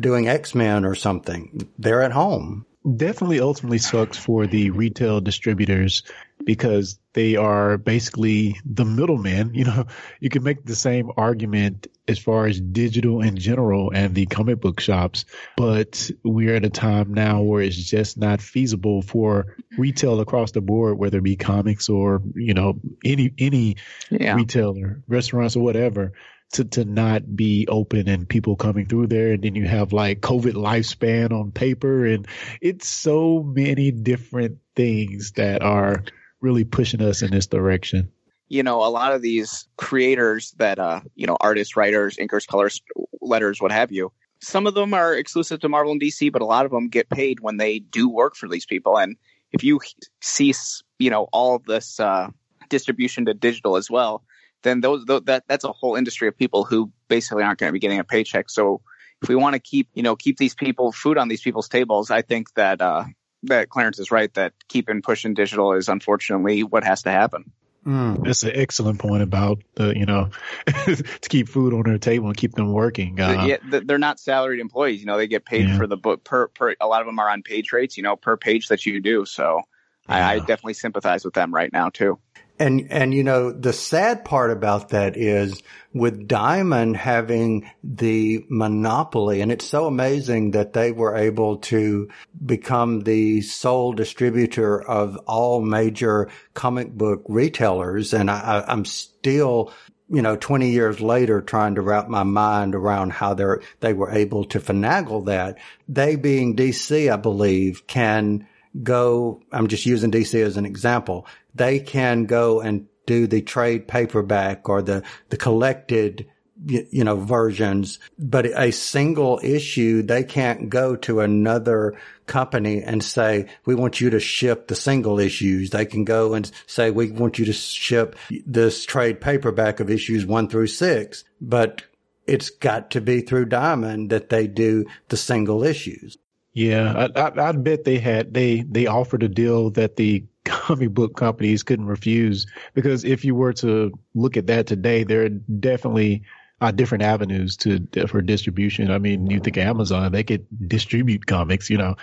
doing 0.00 0.28
X 0.28 0.54
Men 0.54 0.84
or 0.84 0.94
something. 0.94 1.68
They're 1.78 2.02
at 2.02 2.12
home. 2.12 2.66
Definitely 2.84 3.40
ultimately 3.40 3.78
sucks 3.78 4.18
for 4.18 4.48
the 4.48 4.70
retail 4.70 5.20
distributors 5.20 6.02
because 6.44 6.98
they 7.12 7.36
are 7.36 7.78
basically 7.78 8.58
the 8.64 8.84
middleman. 8.84 9.52
You 9.62 9.64
know, 9.64 9.86
you 10.18 10.28
can 10.28 10.42
make 10.42 10.64
the 10.64 10.74
same 10.74 11.12
argument 11.16 11.86
as 12.08 12.18
far 12.18 12.46
as 12.46 12.60
digital 12.60 13.22
in 13.22 13.36
general 13.36 13.92
and 13.94 14.12
the 14.12 14.26
comic 14.26 14.60
book 14.60 14.80
shops, 14.80 15.24
but 15.56 16.10
we're 16.24 16.56
at 16.56 16.64
a 16.64 16.70
time 16.70 17.14
now 17.14 17.42
where 17.42 17.62
it's 17.62 17.76
just 17.76 18.18
not 18.18 18.40
feasible 18.40 19.02
for 19.02 19.56
retail 19.78 20.20
across 20.20 20.50
the 20.50 20.60
board, 20.60 20.98
whether 20.98 21.18
it 21.18 21.24
be 21.24 21.36
comics 21.36 21.88
or, 21.88 22.22
you 22.34 22.54
know, 22.54 22.80
any, 23.04 23.32
any 23.38 23.76
yeah. 24.10 24.34
retailer, 24.34 25.00
restaurants 25.06 25.54
or 25.54 25.62
whatever 25.62 26.12
to, 26.52 26.64
to 26.64 26.84
not 26.84 27.34
be 27.34 27.66
open 27.68 28.08
and 28.08 28.28
people 28.28 28.56
coming 28.56 28.86
through 28.86 29.08
there. 29.08 29.32
And 29.32 29.42
then 29.42 29.54
you 29.54 29.66
have 29.66 29.92
like 29.92 30.20
COVID 30.20 30.52
lifespan 30.52 31.32
on 31.32 31.50
paper 31.50 32.06
and 32.06 32.26
it's 32.60 32.88
so 32.88 33.42
many 33.42 33.90
different 33.90 34.58
things 34.76 35.32
that 35.32 35.62
are 35.62 36.04
really 36.40 36.64
pushing 36.64 37.02
us 37.02 37.22
in 37.22 37.30
this 37.30 37.46
direction. 37.46 38.12
you 38.48 38.62
know, 38.62 38.84
a 38.84 38.90
lot 38.90 39.14
of 39.14 39.22
these 39.22 39.66
creators 39.76 40.52
that, 40.58 40.78
uh, 40.78 41.00
you 41.14 41.26
know, 41.26 41.38
artists, 41.40 41.74
writers, 41.74 42.16
inkers, 42.16 42.46
colors, 42.46 42.82
letters, 43.22 43.62
what 43.62 43.72
have 43.72 43.90
you, 43.90 44.12
some 44.42 44.66
of 44.66 44.74
them 44.74 44.92
are 44.92 45.14
exclusive 45.14 45.60
to 45.60 45.68
Marvel 45.70 45.92
and 45.92 46.00
DC, 46.02 46.30
but 46.30 46.42
a 46.42 46.44
lot 46.44 46.66
of 46.66 46.72
them 46.72 46.88
get 46.88 47.08
paid 47.08 47.40
when 47.40 47.56
they 47.56 47.78
do 47.78 48.10
work 48.10 48.34
for 48.36 48.48
these 48.48 48.66
people. 48.66 48.98
And 48.98 49.16
if 49.52 49.64
you 49.64 49.80
cease, 50.20 50.82
you 50.98 51.10
know, 51.10 51.28
all 51.32 51.60
this 51.66 51.98
uh, 51.98 52.28
distribution 52.68 53.26
to 53.26 53.34
digital 53.34 53.76
as 53.76 53.88
well, 53.88 54.24
then 54.62 54.80
those, 54.80 55.04
that 55.06 55.44
that's 55.46 55.64
a 55.64 55.72
whole 55.72 55.96
industry 55.96 56.28
of 56.28 56.36
people 56.36 56.64
who 56.64 56.92
basically 57.08 57.42
aren't 57.42 57.58
going 57.58 57.68
to 57.68 57.72
be 57.72 57.80
getting 57.80 57.98
a 57.98 58.04
paycheck. 58.04 58.50
So 58.50 58.82
if 59.22 59.28
we 59.28 59.34
want 59.34 59.54
to 59.54 59.60
keep, 59.60 59.88
you 59.94 60.02
know, 60.02 60.16
keep 60.16 60.36
these 60.36 60.54
people 60.54 60.92
food 60.92 61.18
on 61.18 61.28
these 61.28 61.42
people's 61.42 61.68
tables, 61.68 62.10
I 62.10 62.22
think 62.22 62.52
that 62.54 62.80
uh, 62.80 63.04
that 63.44 63.68
Clarence 63.68 63.98
is 63.98 64.10
right 64.10 64.32
that 64.34 64.52
keeping 64.68 65.02
pushing 65.02 65.34
digital 65.34 65.72
is 65.72 65.88
unfortunately 65.88 66.62
what 66.62 66.84
has 66.84 67.02
to 67.02 67.10
happen. 67.10 67.52
Mm. 67.86 68.24
That's 68.24 68.44
an 68.44 68.52
excellent 68.54 69.00
point 69.00 69.22
about 69.22 69.62
the, 69.74 69.96
you 69.96 70.06
know, 70.06 70.30
to 70.66 71.28
keep 71.28 71.48
food 71.48 71.74
on 71.74 71.82
their 71.82 71.98
table 71.98 72.28
and 72.28 72.36
keep 72.36 72.52
them 72.52 72.72
working. 72.72 73.20
Uh, 73.20 73.44
yeah, 73.46 73.80
they're 73.84 73.98
not 73.98 74.20
salaried 74.20 74.60
employees. 74.60 75.00
You 75.00 75.06
know, 75.06 75.16
they 75.16 75.26
get 75.26 75.44
paid 75.44 75.68
yeah. 75.68 75.76
for 75.76 75.88
the 75.88 75.96
book 75.96 76.22
per, 76.22 76.46
per, 76.48 76.76
a 76.80 76.86
lot 76.86 77.00
of 77.00 77.06
them 77.06 77.18
are 77.18 77.28
on 77.28 77.42
page 77.42 77.72
rates, 77.72 77.96
you 77.96 78.04
know, 78.04 78.14
per 78.14 78.36
page 78.36 78.68
that 78.68 78.86
you 78.86 79.00
do. 79.00 79.24
So 79.24 79.62
yeah. 80.08 80.28
I, 80.28 80.32
I 80.34 80.38
definitely 80.38 80.74
sympathize 80.74 81.24
with 81.24 81.34
them 81.34 81.54
right 81.54 81.72
now 81.72 81.90
too. 81.90 82.18
And, 82.58 82.86
and 82.90 83.12
you 83.12 83.24
know, 83.24 83.50
the 83.50 83.72
sad 83.72 84.24
part 84.24 84.50
about 84.50 84.90
that 84.90 85.16
is 85.16 85.62
with 85.92 86.28
Diamond 86.28 86.96
having 86.96 87.68
the 87.82 88.44
monopoly, 88.48 89.40
and 89.40 89.50
it's 89.50 89.64
so 89.64 89.86
amazing 89.86 90.52
that 90.52 90.72
they 90.72 90.92
were 90.92 91.16
able 91.16 91.56
to 91.56 92.08
become 92.44 93.00
the 93.00 93.40
sole 93.40 93.94
distributor 93.94 94.80
of 94.80 95.16
all 95.26 95.60
major 95.60 96.28
comic 96.54 96.92
book 96.92 97.24
retailers. 97.28 98.12
And 98.12 98.30
I, 98.30 98.64
I'm 98.68 98.84
still 98.84 99.72
you 100.08 100.20
know, 100.20 100.36
20 100.36 100.70
years 100.70 101.00
later 101.00 101.40
trying 101.40 101.76
to 101.76 101.80
wrap 101.80 102.06
my 102.06 102.22
mind 102.22 102.74
around 102.74 103.12
how 103.12 103.32
they're, 103.32 103.62
they 103.80 103.94
were 103.94 104.10
able 104.10 104.44
to 104.44 104.60
finagle 104.60 105.24
that. 105.24 105.56
They 105.88 106.16
being 106.16 106.54
DC, 106.54 107.10
I 107.10 107.16
believe, 107.16 107.86
can 107.86 108.46
go, 108.80 109.42
I'm 109.52 109.68
just 109.68 109.86
using 109.86 110.10
DC 110.10 110.42
as 110.42 110.56
an 110.56 110.66
example. 110.66 111.26
They 111.54 111.80
can 111.80 112.26
go 112.26 112.60
and 112.60 112.86
do 113.06 113.26
the 113.26 113.42
trade 113.42 113.88
paperback 113.88 114.68
or 114.68 114.80
the, 114.82 115.02
the 115.28 115.36
collected, 115.36 116.26
you 116.64 117.02
know, 117.04 117.16
versions, 117.16 117.98
but 118.18 118.46
a 118.46 118.70
single 118.70 119.40
issue, 119.42 120.02
they 120.02 120.22
can't 120.22 120.68
go 120.68 120.94
to 120.96 121.20
another 121.20 121.98
company 122.26 122.82
and 122.82 123.02
say, 123.02 123.46
we 123.64 123.74
want 123.74 124.00
you 124.00 124.10
to 124.10 124.20
ship 124.20 124.68
the 124.68 124.76
single 124.76 125.18
issues. 125.18 125.70
They 125.70 125.84
can 125.84 126.04
go 126.04 126.34
and 126.34 126.50
say, 126.66 126.90
we 126.90 127.10
want 127.10 127.38
you 127.38 127.46
to 127.46 127.52
ship 127.52 128.16
this 128.46 128.84
trade 128.86 129.20
paperback 129.20 129.80
of 129.80 129.90
issues 129.90 130.24
one 130.24 130.48
through 130.48 130.68
six, 130.68 131.24
but 131.40 131.82
it's 132.26 132.50
got 132.50 132.92
to 132.92 133.00
be 133.00 133.20
through 133.20 133.46
Diamond 133.46 134.10
that 134.10 134.28
they 134.28 134.46
do 134.46 134.86
the 135.08 135.16
single 135.16 135.64
issues. 135.64 136.16
Yeah, 136.54 137.08
I, 137.16 137.20
I, 137.20 137.48
I, 137.48 137.52
bet 137.52 137.84
they 137.84 137.98
had 137.98 138.34
they 138.34 138.62
they 138.62 138.86
offered 138.86 139.22
a 139.22 139.28
deal 139.28 139.70
that 139.70 139.96
the 139.96 140.24
comic 140.44 140.90
book 140.90 141.16
companies 141.16 141.62
couldn't 141.62 141.86
refuse 141.86 142.46
because 142.74 143.04
if 143.04 143.24
you 143.24 143.34
were 143.34 143.54
to 143.54 143.92
look 144.14 144.36
at 144.36 144.48
that 144.48 144.66
today, 144.66 145.04
there 145.04 145.24
are 145.24 145.28
definitely 145.28 146.22
uh, 146.60 146.70
different 146.70 147.02
avenues 147.02 147.56
to 147.58 147.80
for 148.06 148.20
distribution. 148.20 148.90
I 148.90 148.98
mean, 148.98 149.28
you 149.28 149.40
think 149.40 149.56
Amazon, 149.56 150.12
they 150.12 150.24
could 150.24 150.46
distribute 150.68 151.26
comics, 151.26 151.70
you 151.70 151.78
know. 151.78 151.96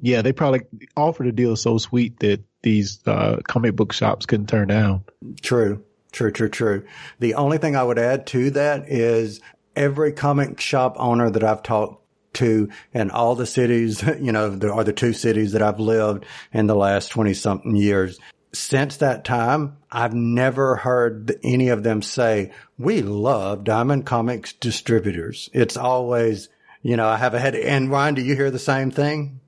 Yeah, 0.00 0.22
they 0.22 0.32
probably 0.32 0.60
offered 0.96 1.26
a 1.26 1.32
deal 1.32 1.56
so 1.56 1.78
sweet 1.78 2.20
that 2.20 2.44
these 2.62 3.00
uh, 3.06 3.38
comic 3.48 3.76
book 3.76 3.92
shops 3.92 4.26
couldn't 4.26 4.48
turn 4.48 4.68
down. 4.68 5.04
True, 5.40 5.82
true, 6.12 6.30
true, 6.30 6.50
true. 6.50 6.86
The 7.18 7.34
only 7.34 7.58
thing 7.58 7.76
I 7.76 7.82
would 7.82 7.98
add 7.98 8.26
to 8.28 8.50
that 8.50 8.88
is 8.88 9.40
every 9.74 10.12
comic 10.12 10.60
shop 10.60 10.96
owner 10.98 11.30
that 11.30 11.42
I've 11.42 11.62
talked 11.62 12.05
in 12.40 13.10
all 13.10 13.34
the 13.34 13.46
cities, 13.46 14.02
you 14.20 14.32
know, 14.32 14.50
there 14.50 14.72
are 14.72 14.84
the 14.84 14.92
two 14.92 15.12
cities 15.12 15.52
that 15.52 15.62
I've 15.62 15.80
lived 15.80 16.24
in 16.52 16.66
the 16.66 16.74
last 16.74 17.08
20 17.08 17.34
something 17.34 17.76
years. 17.76 18.18
Since 18.52 18.98
that 18.98 19.24
time, 19.24 19.76
I've 19.90 20.14
never 20.14 20.76
heard 20.76 21.36
any 21.42 21.68
of 21.68 21.82
them 21.82 22.00
say, 22.00 22.52
we 22.78 23.02
love 23.02 23.64
Diamond 23.64 24.06
Comics 24.06 24.52
distributors. 24.54 25.50
It's 25.52 25.76
always, 25.76 26.48
you 26.82 26.96
know, 26.96 27.06
I 27.06 27.16
have 27.16 27.34
a 27.34 27.38
head. 27.38 27.54
And 27.54 27.90
Ryan, 27.90 28.14
do 28.14 28.22
you 28.22 28.34
hear 28.34 28.50
the 28.50 28.58
same 28.58 28.90
thing? 28.90 29.40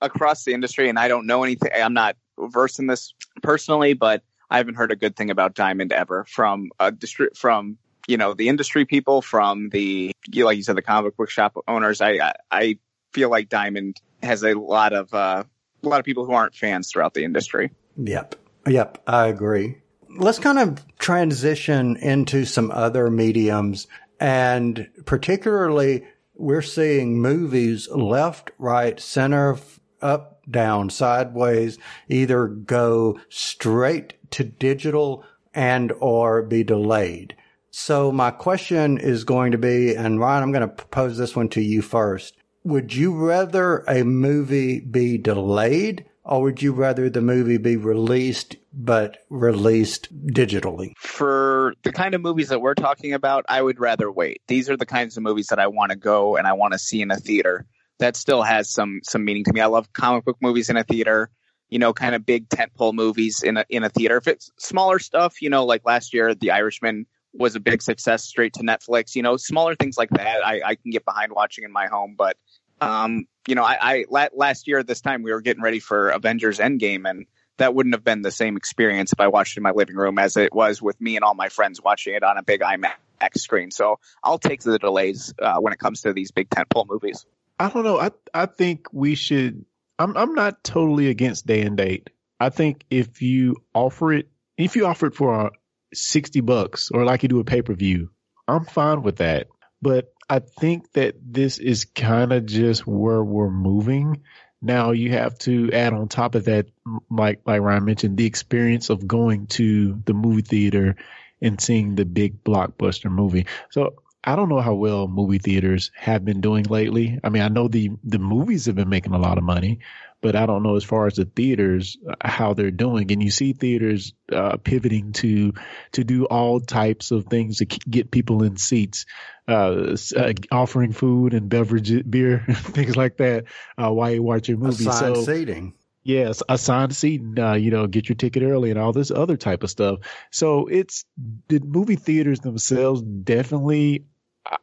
Across 0.00 0.44
the 0.44 0.52
industry, 0.52 0.88
and 0.88 0.98
I 0.98 1.08
don't 1.08 1.26
know 1.26 1.42
anything, 1.42 1.70
I'm 1.74 1.94
not 1.94 2.16
versed 2.38 2.78
in 2.78 2.86
this 2.86 3.14
personally, 3.42 3.94
but 3.94 4.22
I 4.50 4.58
haven't 4.58 4.74
heard 4.74 4.92
a 4.92 4.96
good 4.96 5.16
thing 5.16 5.30
about 5.30 5.54
Diamond 5.54 5.92
ever 5.92 6.24
from 6.28 6.70
a 6.78 6.92
distri- 6.92 7.36
from 7.36 7.78
you 8.08 8.16
know 8.16 8.34
the 8.34 8.48
industry 8.48 8.84
people 8.84 9.22
from 9.22 9.68
the 9.70 10.12
like 10.36 10.56
you 10.56 10.62
said 10.62 10.76
the 10.76 10.82
comic 10.82 11.16
book 11.16 11.30
shop 11.30 11.56
owners 11.68 12.00
i 12.00 12.32
i 12.50 12.78
feel 13.12 13.30
like 13.30 13.48
diamond 13.48 14.00
has 14.22 14.42
a 14.42 14.54
lot 14.54 14.92
of 14.92 15.12
uh, 15.14 15.44
a 15.82 15.88
lot 15.88 16.00
of 16.00 16.04
people 16.04 16.24
who 16.24 16.32
aren't 16.32 16.54
fans 16.54 16.90
throughout 16.90 17.14
the 17.14 17.24
industry. 17.24 17.70
Yep. 17.96 18.36
Yep 18.66 19.02
i 19.06 19.26
agree. 19.26 19.78
Let's 20.16 20.38
kind 20.38 20.58
of 20.58 20.84
transition 20.98 21.96
into 21.96 22.44
some 22.44 22.70
other 22.70 23.10
mediums 23.10 23.86
and 24.20 24.88
particularly 25.04 26.04
we're 26.34 26.62
seeing 26.62 27.20
movies 27.20 27.88
left 27.90 28.50
right 28.58 28.98
center 28.98 29.58
up 30.00 30.40
down 30.50 30.90
sideways 30.90 31.78
either 32.08 32.46
go 32.46 33.18
straight 33.28 34.14
to 34.30 34.44
digital 34.44 35.24
and 35.52 35.92
or 36.00 36.42
be 36.42 36.62
delayed 36.62 37.34
so 37.76 38.12
my 38.12 38.30
question 38.30 38.98
is 38.98 39.24
going 39.24 39.50
to 39.50 39.58
be, 39.58 39.96
and 39.96 40.20
Ryan, 40.20 40.44
I'm 40.44 40.52
going 40.52 40.68
to 40.68 40.72
propose 40.72 41.18
this 41.18 41.34
one 41.34 41.48
to 41.50 41.60
you 41.60 41.82
first. 41.82 42.36
Would 42.62 42.94
you 42.94 43.12
rather 43.12 43.78
a 43.88 44.04
movie 44.04 44.78
be 44.78 45.18
delayed 45.18 46.04
or 46.22 46.42
would 46.42 46.62
you 46.62 46.72
rather 46.72 47.10
the 47.10 47.20
movie 47.20 47.56
be 47.56 47.76
released 47.76 48.54
but 48.72 49.24
released 49.28 50.08
digitally? 50.28 50.92
For 50.98 51.74
the 51.82 51.90
kind 51.90 52.14
of 52.14 52.20
movies 52.20 52.50
that 52.50 52.60
we're 52.60 52.74
talking 52.74 53.12
about, 53.12 53.44
I 53.48 53.60
would 53.60 53.80
rather 53.80 54.08
wait. 54.08 54.40
These 54.46 54.70
are 54.70 54.76
the 54.76 54.86
kinds 54.86 55.16
of 55.16 55.24
movies 55.24 55.48
that 55.48 55.58
I 55.58 55.66
want 55.66 55.90
to 55.90 55.96
go 55.96 56.36
and 56.36 56.46
I 56.46 56.52
want 56.52 56.74
to 56.74 56.78
see 56.78 57.02
in 57.02 57.10
a 57.10 57.16
theater. 57.16 57.66
That 57.98 58.14
still 58.14 58.42
has 58.42 58.72
some 58.72 59.00
some 59.02 59.24
meaning 59.24 59.42
to 59.44 59.52
me. 59.52 59.60
I 59.60 59.66
love 59.66 59.92
comic 59.92 60.24
book 60.24 60.38
movies 60.40 60.70
in 60.70 60.76
a 60.76 60.84
theater. 60.84 61.28
You 61.70 61.80
know, 61.80 61.92
kind 61.92 62.14
of 62.14 62.24
big 62.24 62.48
tentpole 62.48 62.94
movies 62.94 63.42
in 63.42 63.56
a 63.56 63.64
in 63.68 63.82
a 63.82 63.88
theater. 63.88 64.16
If 64.16 64.28
it's 64.28 64.52
smaller 64.60 65.00
stuff, 65.00 65.42
you 65.42 65.50
know, 65.50 65.64
like 65.64 65.84
last 65.84 66.14
year, 66.14 66.36
The 66.36 66.52
Irishman 66.52 67.06
was 67.34 67.56
a 67.56 67.60
big 67.60 67.82
success 67.82 68.24
straight 68.24 68.54
to 68.54 68.60
Netflix. 68.60 69.14
You 69.14 69.22
know, 69.22 69.36
smaller 69.36 69.74
things 69.74 69.96
like 69.96 70.10
that 70.10 70.44
I, 70.44 70.60
I 70.64 70.74
can 70.76 70.90
get 70.90 71.04
behind 71.04 71.32
watching 71.32 71.64
in 71.64 71.72
my 71.72 71.86
home. 71.86 72.14
But, 72.16 72.36
um, 72.80 73.26
you 73.46 73.54
know, 73.54 73.64
I, 73.64 73.76
I 73.80 74.04
last 74.32 74.66
year 74.66 74.78
at 74.78 74.86
this 74.86 75.00
time 75.00 75.22
we 75.22 75.32
were 75.32 75.40
getting 75.40 75.62
ready 75.62 75.80
for 75.80 76.10
Avengers 76.10 76.58
Endgame, 76.58 77.08
and 77.08 77.26
that 77.58 77.74
wouldn't 77.74 77.94
have 77.94 78.04
been 78.04 78.22
the 78.22 78.30
same 78.30 78.56
experience 78.56 79.12
if 79.12 79.20
I 79.20 79.28
watched 79.28 79.56
it 79.56 79.58
in 79.58 79.62
my 79.62 79.70
living 79.70 79.96
room 79.96 80.18
as 80.18 80.36
it 80.36 80.54
was 80.54 80.82
with 80.82 81.00
me 81.00 81.16
and 81.16 81.24
all 81.24 81.34
my 81.34 81.48
friends 81.48 81.80
watching 81.82 82.14
it 82.14 82.22
on 82.22 82.36
a 82.36 82.42
big 82.42 82.60
IMAX 82.60 83.38
screen. 83.38 83.70
So 83.70 83.98
I'll 84.22 84.38
take 84.38 84.60
the 84.62 84.78
delays 84.78 85.32
uh, 85.40 85.58
when 85.58 85.72
it 85.72 85.78
comes 85.78 86.02
to 86.02 86.12
these 86.12 86.30
big 86.30 86.48
tentpole 86.50 86.86
movies. 86.88 87.26
I 87.58 87.68
don't 87.68 87.84
know. 87.84 87.98
I 87.98 88.10
I 88.32 88.46
think 88.46 88.88
we 88.92 89.14
should. 89.14 89.64
I'm 89.98 90.16
I'm 90.16 90.34
not 90.34 90.64
totally 90.64 91.08
against 91.08 91.46
day 91.46 91.62
and 91.62 91.76
date. 91.76 92.10
I 92.40 92.48
think 92.48 92.84
if 92.90 93.22
you 93.22 93.56
offer 93.72 94.12
it, 94.12 94.28
if 94.56 94.74
you 94.74 94.86
offer 94.86 95.06
it 95.06 95.14
for 95.14 95.46
a, 95.46 95.50
60 95.94 96.40
bucks 96.40 96.90
or 96.92 97.04
like 97.04 97.22
you 97.22 97.28
do 97.28 97.40
a 97.40 97.44
pay 97.44 97.62
per 97.62 97.74
view, 97.74 98.10
I'm 98.48 98.64
fine 98.64 99.02
with 99.02 99.16
that. 99.16 99.48
But 99.80 100.12
I 100.28 100.38
think 100.38 100.92
that 100.92 101.16
this 101.20 101.58
is 101.58 101.84
kind 101.84 102.32
of 102.32 102.46
just 102.46 102.86
where 102.86 103.22
we're 103.22 103.50
moving. 103.50 104.22
Now 104.62 104.92
you 104.92 105.12
have 105.12 105.38
to 105.40 105.70
add 105.72 105.92
on 105.92 106.08
top 106.08 106.34
of 106.34 106.46
that, 106.46 106.66
like 107.10 107.40
like 107.44 107.60
Ryan 107.60 107.84
mentioned, 107.84 108.16
the 108.16 108.26
experience 108.26 108.88
of 108.88 109.06
going 109.06 109.46
to 109.48 110.00
the 110.06 110.14
movie 110.14 110.42
theater 110.42 110.96
and 111.42 111.60
seeing 111.60 111.94
the 111.94 112.06
big 112.06 112.42
blockbuster 112.42 113.10
movie. 113.10 113.46
So 113.70 113.96
I 114.24 114.36
don't 114.36 114.48
know 114.48 114.60
how 114.60 114.74
well 114.74 115.06
movie 115.06 115.38
theaters 115.38 115.90
have 115.94 116.24
been 116.24 116.40
doing 116.40 116.64
lately. 116.64 117.20
I 117.22 117.28
mean, 117.28 117.42
I 117.42 117.48
know 117.48 117.68
the 117.68 117.90
the 118.02 118.18
movies 118.18 118.66
have 118.66 118.74
been 118.74 118.88
making 118.88 119.12
a 119.12 119.18
lot 119.18 119.36
of 119.36 119.44
money, 119.44 119.80
but 120.22 120.34
I 120.34 120.46
don't 120.46 120.62
know 120.62 120.76
as 120.76 120.84
far 120.84 121.06
as 121.06 121.16
the 121.16 121.26
theaters 121.26 121.98
uh, 122.08 122.14
how 122.26 122.54
they're 122.54 122.70
doing. 122.70 123.12
And 123.12 123.22
you 123.22 123.30
see 123.30 123.52
theaters 123.52 124.14
uh, 124.32 124.56
pivoting 124.56 125.12
to 125.14 125.52
to 125.92 126.04
do 126.04 126.24
all 126.24 126.60
types 126.60 127.10
of 127.10 127.26
things 127.26 127.58
to 127.58 127.66
get 127.66 128.10
people 128.10 128.42
in 128.42 128.56
seats, 128.56 129.04
uh, 129.46 129.94
uh, 130.16 130.32
offering 130.50 130.92
food 130.92 131.34
and 131.34 131.50
beverage, 131.50 131.92
beer, 132.08 132.46
things 132.48 132.96
like 132.96 133.18
that 133.18 133.44
uh, 133.76 133.92
while 133.92 134.10
you 134.10 134.22
watch 134.22 134.48
your 134.48 134.56
movie. 134.56 134.88
Assigned 134.88 135.16
so, 135.16 135.24
seating. 135.24 135.74
Yes, 136.04 136.42
assigned 136.48 136.94
seating. 136.96 137.38
Uh, 137.38 137.54
you 137.54 137.70
know, 137.70 137.86
get 137.86 138.08
your 138.08 138.16
ticket 138.16 138.42
early 138.42 138.70
and 138.70 138.78
all 138.78 138.92
this 138.92 139.10
other 139.10 139.36
type 139.36 139.62
of 139.62 139.70
stuff. 139.70 140.00
So 140.30 140.66
it's 140.66 141.04
the 141.48 141.60
movie 141.60 141.96
theaters 141.96 142.40
themselves 142.40 143.02
definitely, 143.02 144.04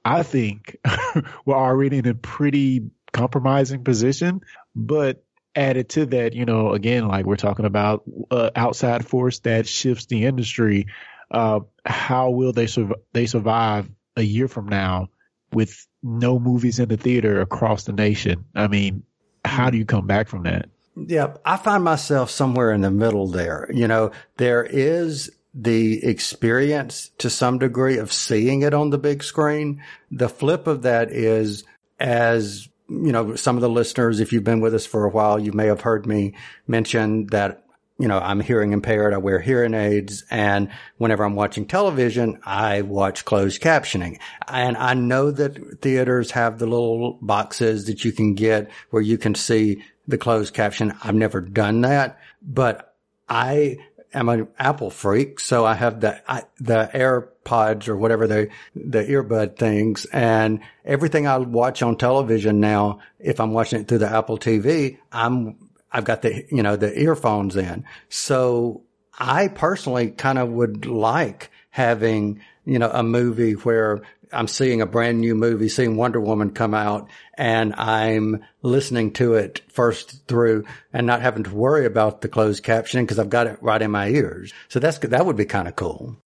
I 0.05 0.23
think, 0.23 0.77
we're 1.45 1.55
already 1.55 1.97
in 1.97 2.07
a 2.07 2.13
pretty 2.13 2.89
compromising 3.13 3.83
position, 3.83 4.41
but 4.75 5.23
added 5.55 5.89
to 5.89 6.05
that, 6.07 6.33
you 6.33 6.45
know, 6.45 6.73
again, 6.73 7.07
like 7.07 7.25
we're 7.25 7.35
talking 7.35 7.65
about 7.65 8.03
uh, 8.29 8.51
outside 8.55 9.05
force 9.05 9.39
that 9.39 9.67
shifts 9.67 10.05
the 10.05 10.25
industry. 10.25 10.88
uh, 11.31 11.61
how 11.85 12.29
will 12.29 12.53
they 12.53 12.67
sur- 12.67 12.95
they 13.13 13.25
survive 13.25 13.89
a 14.17 14.21
year 14.21 14.47
from 14.47 14.67
now 14.67 15.07
with 15.53 15.88
no 16.03 16.39
movies 16.39 16.79
in 16.79 16.89
the 16.89 16.97
theater 16.97 17.41
across 17.41 17.85
the 17.85 17.93
nation? 17.93 18.45
I 18.55 18.67
mean, 18.67 19.03
how 19.43 19.69
do 19.69 19.77
you 19.77 19.85
come 19.85 20.07
back 20.07 20.27
from 20.27 20.43
that? 20.43 20.69
Yeah, 20.95 21.35
I 21.45 21.57
find 21.57 21.83
myself 21.83 22.29
somewhere 22.29 22.71
in 22.71 22.81
the 22.81 22.91
middle 22.91 23.27
there. 23.27 23.69
You 23.73 23.88
know, 23.88 24.11
there 24.38 24.63
is 24.63 25.31
the 25.53 26.05
experience 26.05 27.12
to 27.17 27.29
some 27.29 27.60
degree 27.60 27.98
of 27.98 28.13
seeing 28.13 28.62
it 28.62 28.74
on 28.74 28.89
the 28.89 28.98
big 28.98 29.24
screen. 29.24 29.84
The 30.10 30.29
flip 30.29 30.67
of 30.67 30.84
that 30.84 31.12
is 31.12 31.63
as 32.00 32.67
you 32.91 33.13
know, 33.13 33.36
some 33.36 33.55
of 33.55 33.62
the 33.62 33.70
listeners, 33.70 34.20
if 34.20 34.34
you've 34.34 34.43
been 34.43 34.60
with 34.60 34.75
us 34.75 34.86
for 34.86 35.05
a 35.05 35.10
while, 35.10 35.39
you 35.39 35.53
may 35.53 35.67
have 35.67 35.81
heard 35.81 36.05
me 36.05 36.34
mention 36.67 37.27
that, 37.27 37.63
you 37.98 38.08
know, 38.10 38.20
I'm 38.20 38.41
hearing 38.41 38.74
impaired. 38.74 39.13
I 39.13 39.17
wear 39.17 39.39
hearing 39.39 39.74
aids. 39.74 40.25
And 40.29 40.70
whenever 40.98 41.24
I'm 41.24 41.36
watching 41.36 41.65
television, 41.65 42.41
I 42.43 42.81
watch 42.81 43.24
closed 43.24 43.62
captioning. 43.62 44.20
And 44.46 44.75
I 44.75 44.93
know 44.93 45.31
that 45.31 45.81
theaters 45.81 46.31
have 46.31 46.60
the 46.60 46.65
little 46.65 47.17
boxes 47.22 47.86
that 47.86 48.03
you 48.03 48.12
can 48.12 48.34
get 48.34 48.70
where 48.89 49.01
you 49.01 49.17
can 49.17 49.36
see 49.36 49.84
the 50.05 50.17
closed 50.17 50.53
caption. 50.53 50.93
I've 51.01 51.15
never 51.15 51.39
done 51.39 51.81
that, 51.81 52.20
but 52.41 52.93
I 53.29 53.77
am 54.13 54.29
an 54.29 54.47
Apple 54.57 54.89
freak, 54.89 55.39
so 55.39 55.65
I 55.65 55.73
have 55.73 56.01
the 56.01 56.21
I, 56.31 56.43
the 56.59 56.89
AirPods 56.93 57.87
or 57.87 57.95
whatever 57.95 58.27
the 58.27 58.49
the 58.75 59.03
earbud 59.03 59.57
things, 59.57 60.05
and 60.05 60.61
everything 60.85 61.27
I 61.27 61.37
watch 61.37 61.81
on 61.81 61.97
television 61.97 62.59
now, 62.59 62.99
if 63.19 63.39
I'm 63.39 63.53
watching 63.53 63.81
it 63.81 63.87
through 63.87 63.99
the 63.99 64.11
Apple 64.11 64.37
TV, 64.37 64.97
I'm 65.11 65.57
I've 65.91 66.05
got 66.05 66.21
the 66.21 66.45
you 66.49 66.63
know 66.63 66.75
the 66.75 66.97
earphones 66.99 67.55
in. 67.55 67.85
So 68.09 68.83
I 69.17 69.47
personally 69.47 70.11
kind 70.11 70.37
of 70.37 70.49
would 70.49 70.85
like 70.85 71.51
having 71.69 72.41
you 72.65 72.79
know 72.79 72.91
a 72.91 73.03
movie 73.03 73.53
where 73.53 74.01
I'm 74.31 74.47
seeing 74.47 74.81
a 74.81 74.85
brand 74.85 75.19
new 75.19 75.35
movie, 75.35 75.69
seeing 75.69 75.95
Wonder 75.95 76.19
Woman 76.19 76.51
come 76.51 76.73
out, 76.73 77.09
and 77.33 77.73
I'm 77.75 78.43
listening 78.61 79.13
to 79.13 79.35
it 79.35 79.61
first 79.69 80.27
through 80.27 80.65
and 80.93 81.07
not 81.07 81.21
having 81.21 81.43
to 81.43 81.53
worry 81.53 81.85
about 81.85 82.21
the 82.21 82.27
closed 82.27 82.63
captioning 82.63 83.03
because 83.03 83.19
I've 83.19 83.29
got 83.29 83.47
it 83.47 83.61
right 83.61 83.81
in 83.81 83.91
my 83.91 84.09
ears. 84.09 84.53
So 84.69 84.79
that's 84.79 85.00
that 85.00 85.25
would 85.25 85.38
be 85.38 85.45
kind 85.45 85.67
of 85.67 85.75
cool. 85.75 86.17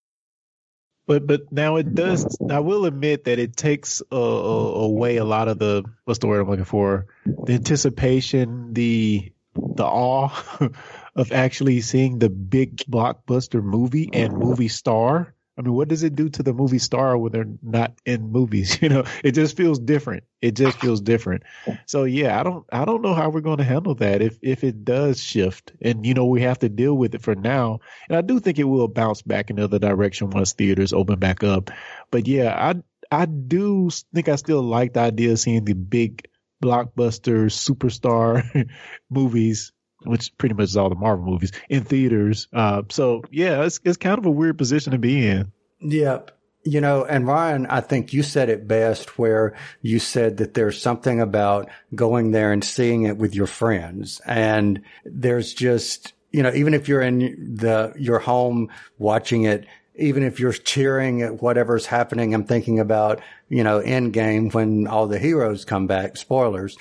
But 1.07 1.27
but 1.27 1.51
now 1.51 1.75
it 1.75 1.93
does. 1.93 2.37
I 2.49 2.59
will 2.59 2.85
admit 2.85 3.25
that 3.25 3.37
it 3.37 3.55
takes 3.55 4.01
uh, 4.11 4.15
away 4.15 5.17
a 5.17 5.25
lot 5.25 5.47
of 5.47 5.59
the 5.59 5.83
what's 6.05 6.19
the 6.19 6.27
word 6.27 6.41
I'm 6.41 6.49
looking 6.49 6.65
for? 6.65 7.07
The 7.25 7.53
anticipation, 7.53 8.73
the 8.73 9.31
the 9.53 9.85
awe 9.85 10.31
of 11.15 11.31
actually 11.31 11.81
seeing 11.81 12.19
the 12.19 12.29
big 12.29 12.77
blockbuster 12.77 13.63
movie 13.63 14.09
and 14.13 14.33
movie 14.33 14.67
star 14.67 15.34
I 15.57 15.61
mean, 15.61 15.73
what 15.73 15.87
does 15.87 16.03
it 16.03 16.15
do 16.15 16.27
to 16.29 16.43
the 16.43 16.53
movie 16.53 16.79
star 16.79 17.17
when 17.17 17.31
they're 17.31 17.47
not 17.61 17.93
in 18.05 18.31
movies? 18.31 18.77
You 18.85 18.89
know, 18.89 19.03
it 19.23 19.31
just 19.31 19.55
feels 19.57 19.79
different. 19.79 20.25
It 20.41 20.55
just 20.55 20.79
feels 20.79 21.01
different. 21.01 21.43
So 21.87 22.03
yeah, 22.03 22.39
I 22.39 22.43
don't, 22.43 22.65
I 22.71 22.85
don't 22.85 23.01
know 23.01 23.13
how 23.13 23.29
we're 23.29 23.41
going 23.41 23.57
to 23.57 23.63
handle 23.63 23.95
that 23.95 24.21
if, 24.21 24.37
if 24.41 24.63
it 24.63 24.83
does 24.85 25.23
shift 25.23 25.71
and, 25.81 26.05
you 26.05 26.13
know, 26.13 26.25
we 26.25 26.41
have 26.41 26.59
to 26.59 26.69
deal 26.69 26.93
with 26.95 27.15
it 27.15 27.21
for 27.21 27.35
now. 27.35 27.79
And 28.09 28.17
I 28.17 28.21
do 28.21 28.39
think 28.39 28.59
it 28.59 28.65
will 28.65 28.87
bounce 28.87 29.21
back 29.21 29.49
in 29.49 29.55
the 29.55 29.63
other 29.63 29.79
direction 29.79 30.29
once 30.29 30.53
theaters 30.53 30.93
open 30.93 31.19
back 31.19 31.43
up. 31.43 31.71
But 32.11 32.27
yeah, 32.27 32.53
I, 32.53 33.21
I 33.23 33.25
do 33.25 33.89
think 34.13 34.29
I 34.29 34.35
still 34.35 34.61
like 34.61 34.93
the 34.93 34.99
idea 34.99 35.31
of 35.31 35.39
seeing 35.39 35.65
the 35.65 35.73
big 35.73 36.27
blockbuster 36.63 37.45
superstar 37.45 38.69
movies 39.09 39.71
which 40.05 40.35
pretty 40.37 40.55
much 40.55 40.65
is 40.65 40.77
all 40.77 40.89
the 40.89 40.95
Marvel 40.95 41.25
movies 41.25 41.51
in 41.69 41.83
theaters. 41.83 42.47
Uh, 42.53 42.83
so 42.89 43.23
yeah, 43.31 43.63
it's 43.63 43.79
it's 43.83 43.97
kind 43.97 44.17
of 44.17 44.25
a 44.25 44.31
weird 44.31 44.57
position 44.57 44.91
to 44.91 44.97
be 44.97 45.27
in. 45.27 45.51
Yep. 45.81 46.31
You 46.67 46.81
know, 46.81 47.05
and 47.05 47.27
Ryan, 47.27 47.67
I 47.67 47.81
think 47.81 48.11
you 48.11 48.23
said 48.23 48.49
it 48.49 48.67
best 48.67 49.19
where 49.19 49.55
you 49.83 49.99
said 49.99 50.37
that 50.37 50.55
there's 50.55 50.81
something 50.81 51.21
about 51.21 51.69
going 51.93 52.31
there 52.31 52.51
and 52.51 52.63
seeing 52.63 53.03
it 53.03 53.17
with 53.17 53.35
your 53.35 53.45
friends. 53.45 54.19
And 54.25 54.81
there's 55.03 55.53
just, 55.53 56.13
you 56.31 56.41
know, 56.41 56.51
even 56.51 56.73
if 56.73 56.87
you're 56.87 57.03
in 57.03 57.55
the, 57.55 57.93
your 57.99 58.17
home 58.17 58.69
watching 58.97 59.43
it, 59.43 59.67
even 59.95 60.23
if 60.23 60.39
you're 60.39 60.53
cheering 60.53 61.21
at 61.21 61.39
whatever's 61.41 61.85
happening, 61.85 62.33
I'm 62.33 62.45
thinking 62.45 62.79
about, 62.79 63.21
you 63.47 63.63
know, 63.63 63.79
Endgame 63.79 64.51
when 64.51 64.87
all 64.87 65.05
the 65.05 65.19
heroes 65.19 65.65
come 65.65 65.85
back, 65.85 66.17
spoilers. 66.17 66.77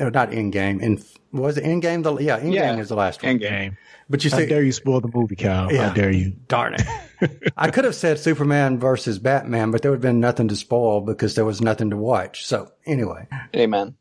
No, 0.00 0.08
not 0.08 0.32
in 0.32 0.50
game. 0.50 0.80
In 0.80 1.02
was 1.30 1.58
it 1.58 1.64
in 1.64 1.80
game? 1.80 2.02
The 2.02 2.16
yeah, 2.16 2.40
Endgame 2.40 2.54
yeah, 2.54 2.78
is 2.78 2.88
the 2.88 2.96
last 2.96 3.22
one. 3.22 3.32
In 3.32 3.38
game. 3.38 3.76
But 4.08 4.24
you 4.24 4.30
say, 4.30 4.44
how 4.44 4.48
dare 4.48 4.62
you 4.62 4.72
spoil 4.72 5.00
the 5.00 5.10
movie, 5.12 5.36
Kyle? 5.36 5.70
Yeah, 5.72 5.88
how 5.88 5.94
dare 5.94 6.10
you? 6.10 6.30
Darn 6.48 6.74
it! 6.74 7.52
I 7.56 7.70
could 7.70 7.84
have 7.84 7.94
said 7.94 8.18
Superman 8.18 8.80
versus 8.80 9.18
Batman, 9.18 9.70
but 9.70 9.82
there 9.82 9.90
would 9.90 9.98
have 9.98 10.02
been 10.02 10.18
nothing 10.18 10.48
to 10.48 10.56
spoil 10.56 11.02
because 11.02 11.34
there 11.34 11.44
was 11.44 11.60
nothing 11.60 11.90
to 11.90 11.96
watch. 11.96 12.46
So 12.46 12.72
anyway, 12.86 13.28
amen. 13.54 13.94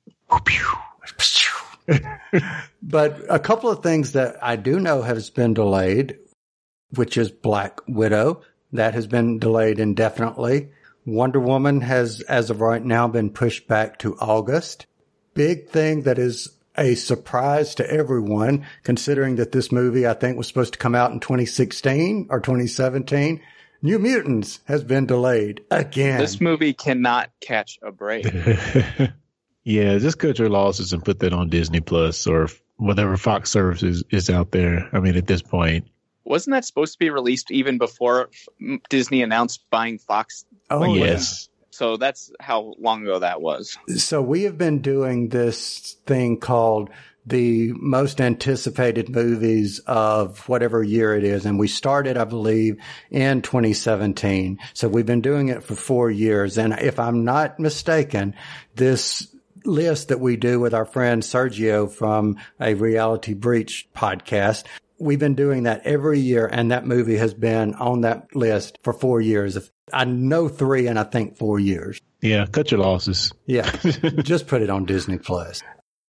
but 2.81 3.21
a 3.29 3.39
couple 3.39 3.69
of 3.69 3.83
things 3.83 4.13
that 4.13 4.37
I 4.41 4.55
do 4.55 4.79
know 4.79 5.01
has 5.01 5.29
been 5.29 5.53
delayed, 5.53 6.17
which 6.91 7.17
is 7.17 7.29
Black 7.29 7.81
Widow. 7.87 8.41
That 8.71 8.93
has 8.93 9.05
been 9.05 9.37
delayed 9.37 9.79
indefinitely. 9.79 10.69
Wonder 11.05 11.39
Woman 11.39 11.81
has, 11.81 12.21
as 12.21 12.49
of 12.49 12.61
right 12.61 12.83
now, 12.83 13.07
been 13.07 13.31
pushed 13.31 13.67
back 13.67 13.99
to 13.99 14.15
August. 14.17 14.85
Big 15.39 15.69
thing 15.69 16.01
that 16.01 16.19
is 16.19 16.49
a 16.77 16.95
surprise 16.95 17.75
to 17.75 17.89
everyone, 17.89 18.65
considering 18.83 19.37
that 19.37 19.53
this 19.53 19.71
movie, 19.71 20.05
I 20.05 20.13
think, 20.13 20.37
was 20.37 20.47
supposed 20.47 20.73
to 20.73 20.79
come 20.79 20.95
out 20.95 21.11
in 21.11 21.21
2016 21.21 22.27
or 22.29 22.41
2017. 22.41 23.39
New 23.81 23.99
Mutants 23.99 24.59
has 24.65 24.83
been 24.83 25.05
delayed 25.05 25.61
again. 25.71 26.19
This 26.19 26.41
movie 26.41 26.73
cannot 26.73 27.31
catch 27.39 27.79
a 27.81 27.89
break. 27.89 28.25
yeah, 29.63 29.97
just 29.97 30.19
cut 30.19 30.39
your 30.39 30.49
losses 30.49 30.91
and 30.91 31.05
put 31.05 31.19
that 31.19 31.31
on 31.31 31.47
Disney 31.47 31.79
Plus 31.79 32.27
or 32.27 32.49
whatever 32.75 33.15
Fox 33.15 33.49
services 33.49 34.03
is 34.09 34.29
out 34.29 34.51
there. 34.51 34.89
I 34.91 34.99
mean, 34.99 35.15
at 35.15 35.25
this 35.25 35.41
point, 35.41 35.87
wasn't 36.25 36.55
that 36.55 36.65
supposed 36.65 36.93
to 36.93 36.99
be 36.99 37.11
released 37.11 37.49
even 37.49 37.77
before 37.77 38.29
Disney 38.89 39.23
announced 39.23 39.63
buying 39.69 39.99
Fox? 39.99 40.45
Oh, 40.69 40.79
like, 40.79 40.99
yes. 40.99 41.48
So 41.79 41.95
that's 41.95 42.29
how 42.41 42.73
long 42.77 43.03
ago 43.03 43.19
that 43.19 43.41
was. 43.41 43.77
So 43.95 44.21
we 44.21 44.43
have 44.43 44.57
been 44.57 44.81
doing 44.81 45.29
this 45.29 45.95
thing 46.05 46.37
called 46.37 46.89
the 47.25 47.71
most 47.71 48.19
anticipated 48.19 49.07
movies 49.07 49.79
of 49.87 50.45
whatever 50.49 50.83
year 50.83 51.15
it 51.15 51.23
is. 51.23 51.45
And 51.45 51.57
we 51.57 51.69
started, 51.69 52.17
I 52.17 52.25
believe, 52.25 52.75
in 53.09 53.41
2017. 53.41 54.59
So 54.73 54.89
we've 54.89 55.05
been 55.05 55.21
doing 55.21 55.47
it 55.47 55.63
for 55.63 55.75
four 55.75 56.11
years. 56.11 56.57
And 56.57 56.73
if 56.73 56.99
I'm 56.99 57.23
not 57.23 57.61
mistaken, 57.61 58.35
this 58.75 59.33
list 59.63 60.09
that 60.09 60.19
we 60.19 60.35
do 60.35 60.59
with 60.59 60.73
our 60.73 60.85
friend 60.85 61.23
Sergio 61.23 61.89
from 61.89 62.35
a 62.59 62.73
reality 62.73 63.33
breach 63.35 63.87
podcast 63.95 64.65
we've 64.99 65.19
been 65.19 65.35
doing 65.35 65.63
that 65.63 65.81
every 65.85 66.19
year, 66.19 66.45
and 66.45 66.71
that 66.71 66.85
movie 66.85 67.17
has 67.17 67.33
been 67.33 67.73
on 67.75 68.01
that 68.01 68.35
list 68.35 68.79
for 68.83 68.93
four 68.93 69.21
years. 69.21 69.71
I 69.93 70.05
know 70.05 70.47
three, 70.47 70.87
and 70.87 70.99
I 70.99 71.03
think 71.03 71.37
four 71.37 71.59
years. 71.59 71.99
Yeah, 72.21 72.45
cut 72.45 72.71
your 72.71 72.81
losses. 72.81 73.31
Yeah, 73.45 73.69
just 74.23 74.47
put 74.47 74.61
it 74.61 74.69
on 74.69 74.85
Disney 74.85 75.17
Plus. 75.17 75.63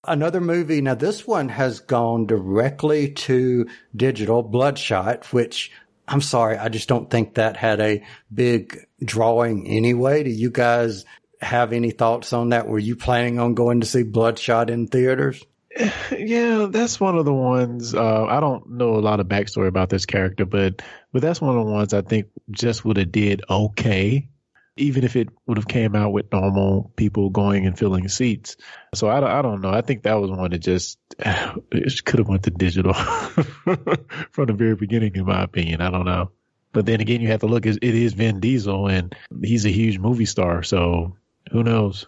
Another 0.04 0.40
movie. 0.40 0.80
Now, 0.80 0.94
this 0.94 1.26
one 1.26 1.48
has 1.50 1.80
gone 1.80 2.26
directly 2.26 3.10
to 3.12 3.68
digital, 3.94 4.42
Bloodshot, 4.42 5.26
which 5.32 5.70
I'm 6.10 6.20
sorry, 6.20 6.58
I 6.58 6.68
just 6.68 6.88
don't 6.88 7.08
think 7.08 7.34
that 7.34 7.56
had 7.56 7.80
a 7.80 8.02
big 8.32 8.86
drawing 9.04 9.68
anyway. 9.68 10.24
Do 10.24 10.30
you 10.30 10.50
guys 10.50 11.04
have 11.40 11.72
any 11.72 11.92
thoughts 11.92 12.32
on 12.32 12.48
that? 12.48 12.66
Were 12.66 12.80
you 12.80 12.96
planning 12.96 13.38
on 13.38 13.54
going 13.54 13.80
to 13.80 13.86
see 13.86 14.02
Bloodshot 14.02 14.70
in 14.70 14.88
theaters? 14.88 15.44
Yeah, 15.76 16.66
that's 16.70 16.98
one 16.98 17.16
of 17.16 17.24
the 17.24 17.32
ones. 17.32 17.94
Uh, 17.94 18.24
I 18.24 18.40
don't 18.40 18.70
know 18.70 18.96
a 18.96 19.00
lot 19.00 19.20
of 19.20 19.28
backstory 19.28 19.68
about 19.68 19.88
this 19.88 20.06
character, 20.06 20.44
but 20.44 20.82
but 21.12 21.22
that's 21.22 21.40
one 21.40 21.56
of 21.56 21.64
the 21.64 21.72
ones 21.72 21.94
I 21.94 22.02
think 22.02 22.26
just 22.50 22.84
would 22.84 22.96
have 22.96 23.12
did 23.12 23.42
okay, 23.48 24.28
even 24.76 25.04
if 25.04 25.14
it 25.14 25.28
would 25.46 25.58
have 25.58 25.68
came 25.68 25.94
out 25.94 26.12
with 26.12 26.32
normal 26.32 26.92
people 26.96 27.30
going 27.30 27.66
and 27.66 27.78
filling 27.78 28.08
seats. 28.08 28.56
So 28.94 29.08
I, 29.08 29.38
I 29.38 29.42
don't 29.42 29.60
know. 29.60 29.70
I 29.70 29.82
think 29.82 30.02
that 30.02 30.20
was 30.20 30.30
one 30.30 30.50
that 30.50 30.58
just 30.58 30.98
it 31.18 32.04
could 32.04 32.18
have 32.18 32.28
went 32.28 32.44
to 32.44 32.50
digital 32.50 32.94
from 32.94 34.46
the 34.46 34.54
very 34.54 34.74
beginning, 34.74 35.14
in 35.14 35.24
my 35.24 35.42
opinion. 35.42 35.80
I 35.80 35.90
don't 35.90 36.06
know. 36.06 36.32
But 36.72 36.86
then 36.86 37.00
again, 37.00 37.20
you 37.20 37.28
have 37.28 37.40
to 37.40 37.46
look. 37.46 37.66
It 37.66 37.82
is 37.82 38.12
Vin 38.12 38.40
Diesel, 38.40 38.88
and 38.88 39.14
he's 39.42 39.66
a 39.66 39.70
huge 39.70 39.98
movie 39.98 40.26
star. 40.26 40.62
So 40.62 41.16
who 41.50 41.62
knows? 41.62 42.06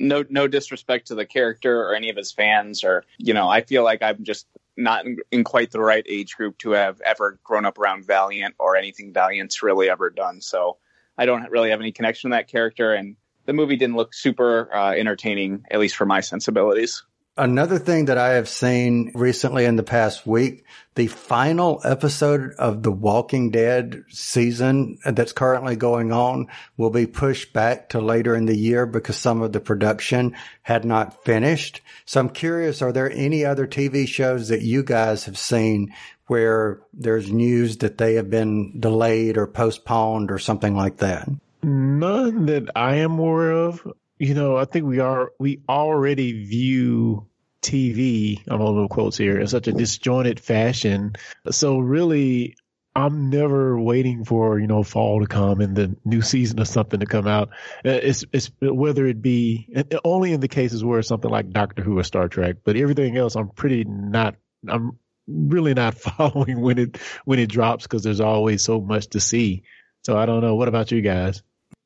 No 0.00 0.24
no 0.28 0.48
disrespect 0.48 1.08
to 1.08 1.14
the 1.14 1.26
character 1.26 1.82
or 1.82 1.94
any 1.94 2.08
of 2.08 2.16
his 2.16 2.32
fans 2.32 2.82
or 2.82 3.04
you 3.18 3.34
know 3.34 3.48
i 3.48 3.60
feel 3.60 3.84
like 3.84 4.02
i'm 4.02 4.24
just 4.24 4.46
not 4.76 5.04
in, 5.04 5.18
in, 5.30 5.44
quite 5.44 5.70
the 5.70 5.80
right 5.80 6.06
age 6.08 6.36
group 6.36 6.56
to 6.56 6.70
have 6.70 7.00
ever 7.02 7.38
grown 7.44 7.66
up 7.66 7.78
around 7.78 8.06
valiant 8.06 8.54
or 8.58 8.76
anything 8.76 9.12
valiant's 9.12 9.62
really 9.62 9.90
ever 9.90 10.08
done. 10.08 10.40
So 10.40 10.78
i 11.18 11.26
don't 11.26 11.50
really 11.50 11.70
have 11.70 11.80
any 11.80 11.92
connection 11.92 12.30
to 12.30 12.36
that 12.36 12.48
character 12.48 12.94
and 12.94 13.16
the 13.44 13.52
movie 13.52 13.76
didn't 13.76 13.96
look 13.96 14.14
super 14.14 14.74
uh, 14.74 14.92
entertaining 14.92 15.64
at 15.70 15.80
least 15.80 15.96
for 15.96 16.06
my 16.06 16.20
sensibilities 16.20 17.04
Another 17.36 17.78
thing 17.78 18.06
that 18.06 18.18
I 18.18 18.30
have 18.30 18.48
seen 18.48 19.12
recently 19.14 19.64
in 19.64 19.76
the 19.76 19.82
past 19.82 20.26
week, 20.26 20.64
the 20.94 21.06
final 21.06 21.80
episode 21.84 22.52
of 22.58 22.82
the 22.82 22.92
Walking 22.92 23.50
Dead 23.50 24.04
season 24.10 24.98
that's 25.04 25.32
currently 25.32 25.76
going 25.76 26.12
on 26.12 26.48
will 26.76 26.90
be 26.90 27.06
pushed 27.06 27.52
back 27.52 27.88
to 27.90 28.00
later 28.00 28.34
in 28.34 28.46
the 28.46 28.56
year 28.56 28.84
because 28.84 29.16
some 29.16 29.40
of 29.40 29.52
the 29.52 29.60
production 29.60 30.36
had 30.62 30.84
not 30.84 31.24
finished. 31.24 31.80
So 32.04 32.20
I'm 32.20 32.30
curious, 32.30 32.82
are 32.82 32.92
there 32.92 33.10
any 33.10 33.44
other 33.44 33.66
TV 33.66 34.06
shows 34.06 34.48
that 34.48 34.62
you 34.62 34.82
guys 34.82 35.24
have 35.24 35.38
seen 35.38 35.94
where 36.26 36.80
there's 36.92 37.32
news 37.32 37.78
that 37.78 37.96
they 37.96 38.14
have 38.14 38.28
been 38.28 38.78
delayed 38.78 39.38
or 39.38 39.46
postponed 39.46 40.30
or 40.30 40.38
something 40.38 40.76
like 40.76 40.98
that? 40.98 41.28
None 41.62 42.46
that 42.46 42.70
I 42.74 42.96
am 42.96 43.18
aware 43.18 43.52
of. 43.52 43.86
You 44.20 44.34
know, 44.34 44.58
I 44.58 44.66
think 44.66 44.84
we 44.84 44.98
are 44.98 45.32
we 45.38 45.62
already 45.66 46.44
view 46.44 47.26
TV, 47.62 48.38
I'm 48.48 48.60
on 48.60 48.66
little 48.66 48.88
quotes 48.88 49.16
here, 49.16 49.40
in 49.40 49.46
such 49.46 49.66
a 49.66 49.72
disjointed 49.72 50.38
fashion. 50.38 51.14
So 51.50 51.78
really, 51.78 52.54
I'm 52.94 53.30
never 53.30 53.80
waiting 53.80 54.26
for 54.26 54.58
you 54.58 54.66
know 54.66 54.82
fall 54.82 55.20
to 55.20 55.26
come 55.26 55.62
and 55.62 55.74
the 55.74 55.96
new 56.04 56.20
season 56.20 56.58
of 56.58 56.68
something 56.68 57.00
to 57.00 57.06
come 57.06 57.26
out. 57.26 57.48
Uh, 57.82 57.92
it's 57.92 58.26
it's 58.30 58.50
whether 58.60 59.06
it 59.06 59.22
be 59.22 59.74
only 60.04 60.34
in 60.34 60.40
the 60.40 60.48
cases 60.48 60.84
where 60.84 60.98
it's 60.98 61.08
something 61.08 61.30
like 61.30 61.48
Doctor 61.48 61.82
Who 61.82 61.98
or 61.98 62.04
Star 62.04 62.28
Trek, 62.28 62.56
but 62.62 62.76
everything 62.76 63.16
else 63.16 63.36
I'm 63.36 63.48
pretty 63.48 63.84
not. 63.84 64.36
I'm 64.68 64.98
really 65.26 65.72
not 65.72 65.94
following 65.98 66.60
when 66.60 66.76
it 66.76 66.98
when 67.24 67.38
it 67.38 67.48
drops 67.48 67.84
because 67.84 68.02
there's 68.02 68.20
always 68.20 68.62
so 68.62 68.82
much 68.82 69.06
to 69.08 69.20
see. 69.20 69.62
So 70.04 70.18
I 70.18 70.26
don't 70.26 70.42
know. 70.42 70.56
What 70.56 70.68
about 70.68 70.90
you 70.90 71.00
guys? 71.00 71.42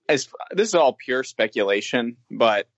As 0.09 0.29
this 0.51 0.69
is 0.69 0.75
all 0.75 0.93
pure 0.93 1.25
speculation, 1.25 2.17
but 2.31 2.69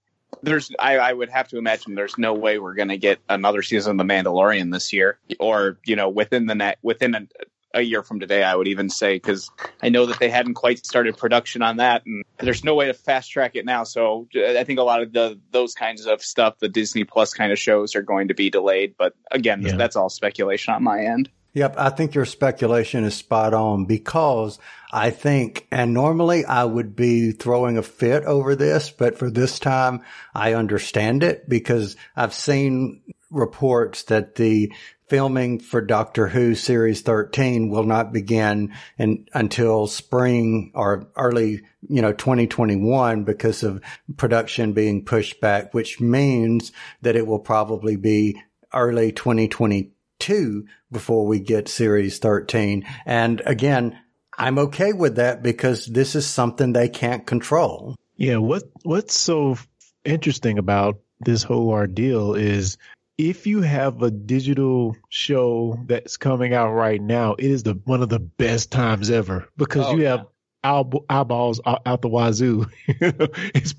there's 0.43 0.71
I, 0.79 0.99
I, 0.99 1.13
would 1.13 1.31
have 1.31 1.49
to 1.49 1.59
imagine 1.59 1.95
there's 1.95 2.19
no 2.19 2.35
way 2.35 2.59
we're 2.59 2.75
going 2.75 2.89
to 2.89 2.97
get 2.97 3.19
another 3.29 3.63
season 3.63 3.93
of 3.93 4.07
The 4.07 4.13
Mandalorian 4.13 4.73
this 4.73 4.93
year, 4.93 5.19
or 5.39 5.79
you 5.85 5.97
know 5.97 6.09
within 6.09 6.47
the 6.47 6.55
net 6.55 6.79
within 6.83 7.15
a, 7.15 7.27
a 7.75 7.83
year 7.83 8.03
from 8.03 8.21
today. 8.21 8.43
I 8.43 8.55
would 8.55 8.69
even 8.69 8.89
say 8.91 9.17
because 9.17 9.51
I 9.83 9.89
know 9.89 10.07
that 10.07 10.19
they 10.19 10.31
hadn't 10.31 10.55
quite 10.55 10.85
started 10.85 11.17
production 11.17 11.63
on 11.63 11.79
that, 11.79 12.05
and 12.07 12.25
there's 12.39 12.65
no 12.65 12.75
way 12.75 12.87
to 12.87 12.95
fast 12.95 13.31
track 13.31 13.53
it 13.55 13.65
now. 13.65 13.85
So 13.85 14.29
I 14.35 14.65
think 14.65 14.79
a 14.79 14.83
lot 14.83 15.03
of 15.03 15.13
the 15.13 15.39
those 15.51 15.75
kinds 15.75 16.07
of 16.07 16.23
stuff, 16.23 16.59
the 16.59 16.69
Disney 16.69 17.05
Plus 17.05 17.33
kind 17.33 17.53
of 17.53 17.59
shows, 17.59 17.95
are 17.95 18.03
going 18.03 18.29
to 18.29 18.35
be 18.35 18.51
delayed. 18.51 18.95
But 18.99 19.15
again, 19.31 19.63
yeah. 19.63 19.77
that's 19.77 19.97
all 19.97 20.09
speculation 20.09 20.75
on 20.75 20.83
my 20.83 21.05
end. 21.05 21.31
Yep, 21.57 21.77
I 21.79 21.89
think 21.89 22.15
your 22.15 22.27
speculation 22.27 23.05
is 23.05 23.15
spot 23.15 23.55
on 23.55 23.87
because 23.87 24.59
I 24.93 25.09
think, 25.09 25.67
and 25.73 25.95
normally 25.95 26.45
I 26.45 26.65
would 26.65 26.95
be 26.95 27.33
throwing 27.33 27.79
a 27.79 27.83
fit 27.83 28.25
over 28.25 28.55
this, 28.55 28.91
but 28.91 29.17
for 29.17 29.31
this 29.31 29.59
time 29.59 30.03
I 30.35 30.53
understand 30.53 31.23
it 31.23 31.49
because 31.49 31.97
I've 32.15 32.35
seen 32.35 33.01
reports 33.31 34.03
that 34.05 34.35
the 34.35 34.71
filming 35.09 35.59
for 35.59 35.81
Doctor 35.81 36.29
Who 36.29 36.55
series 36.55 37.01
13 37.01 37.71
will 37.71 37.85
not 37.85 38.13
begin 38.13 38.75
in, 38.99 39.27
until 39.33 39.87
spring 39.87 40.73
or 40.75 41.09
early, 41.17 41.63
you 41.89 42.03
know, 42.03 42.13
2021 42.13 43.25
because 43.25 43.63
of 43.63 43.81
production 44.19 44.75
being 44.75 45.07
pushed 45.07 45.41
back, 45.41 45.73
which 45.73 46.03
means 46.03 46.73
that 47.01 47.17
it 47.17 47.27
will 47.27 47.39
probably 47.39 47.97
be 47.97 48.43
early 48.75 49.11
2022 49.11 49.96
two 50.19 50.67
before 50.91 51.27
we 51.27 51.41
get 51.41 51.69
series 51.69 52.19
13. 52.19 52.87
And 53.05 53.43
again, 53.45 53.99
I'm 54.39 54.59
okay 54.59 54.93
with 54.93 55.17
that 55.17 55.43
because 55.43 55.87
this 55.87 56.15
is 56.15 56.27
something 56.27 56.73
they 56.73 56.89
can't 56.89 57.27
control. 57.27 57.97
Yeah. 58.17 58.37
What, 58.37 58.65
what's 58.83 59.19
so 59.19 59.57
interesting 60.05 60.59
about 60.59 61.01
this 61.21 61.43
whole 61.43 61.69
ordeal 61.71 62.35
is 62.35 62.77
if 63.19 63.47
you 63.47 63.63
have 63.63 64.03
a 64.03 64.11
digital 64.11 64.95
show 65.09 65.79
that's 65.87 66.17
coming 66.17 66.53
out 66.53 66.73
right 66.73 67.01
now, 67.01 67.35
it 67.35 67.47
is 67.47 67.63
the 67.63 67.75
one 67.85 68.03
of 68.03 68.09
the 68.09 68.19
best 68.19 68.71
times 68.71 69.11
ever 69.11 69.49
because 69.57 69.87
oh, 69.87 69.97
you 69.97 70.05
have 70.07 70.27
eyeballs 70.67 71.61
out 71.65 72.03
the 72.03 72.09
wazoo. 72.09 72.67
it's, 72.87 73.75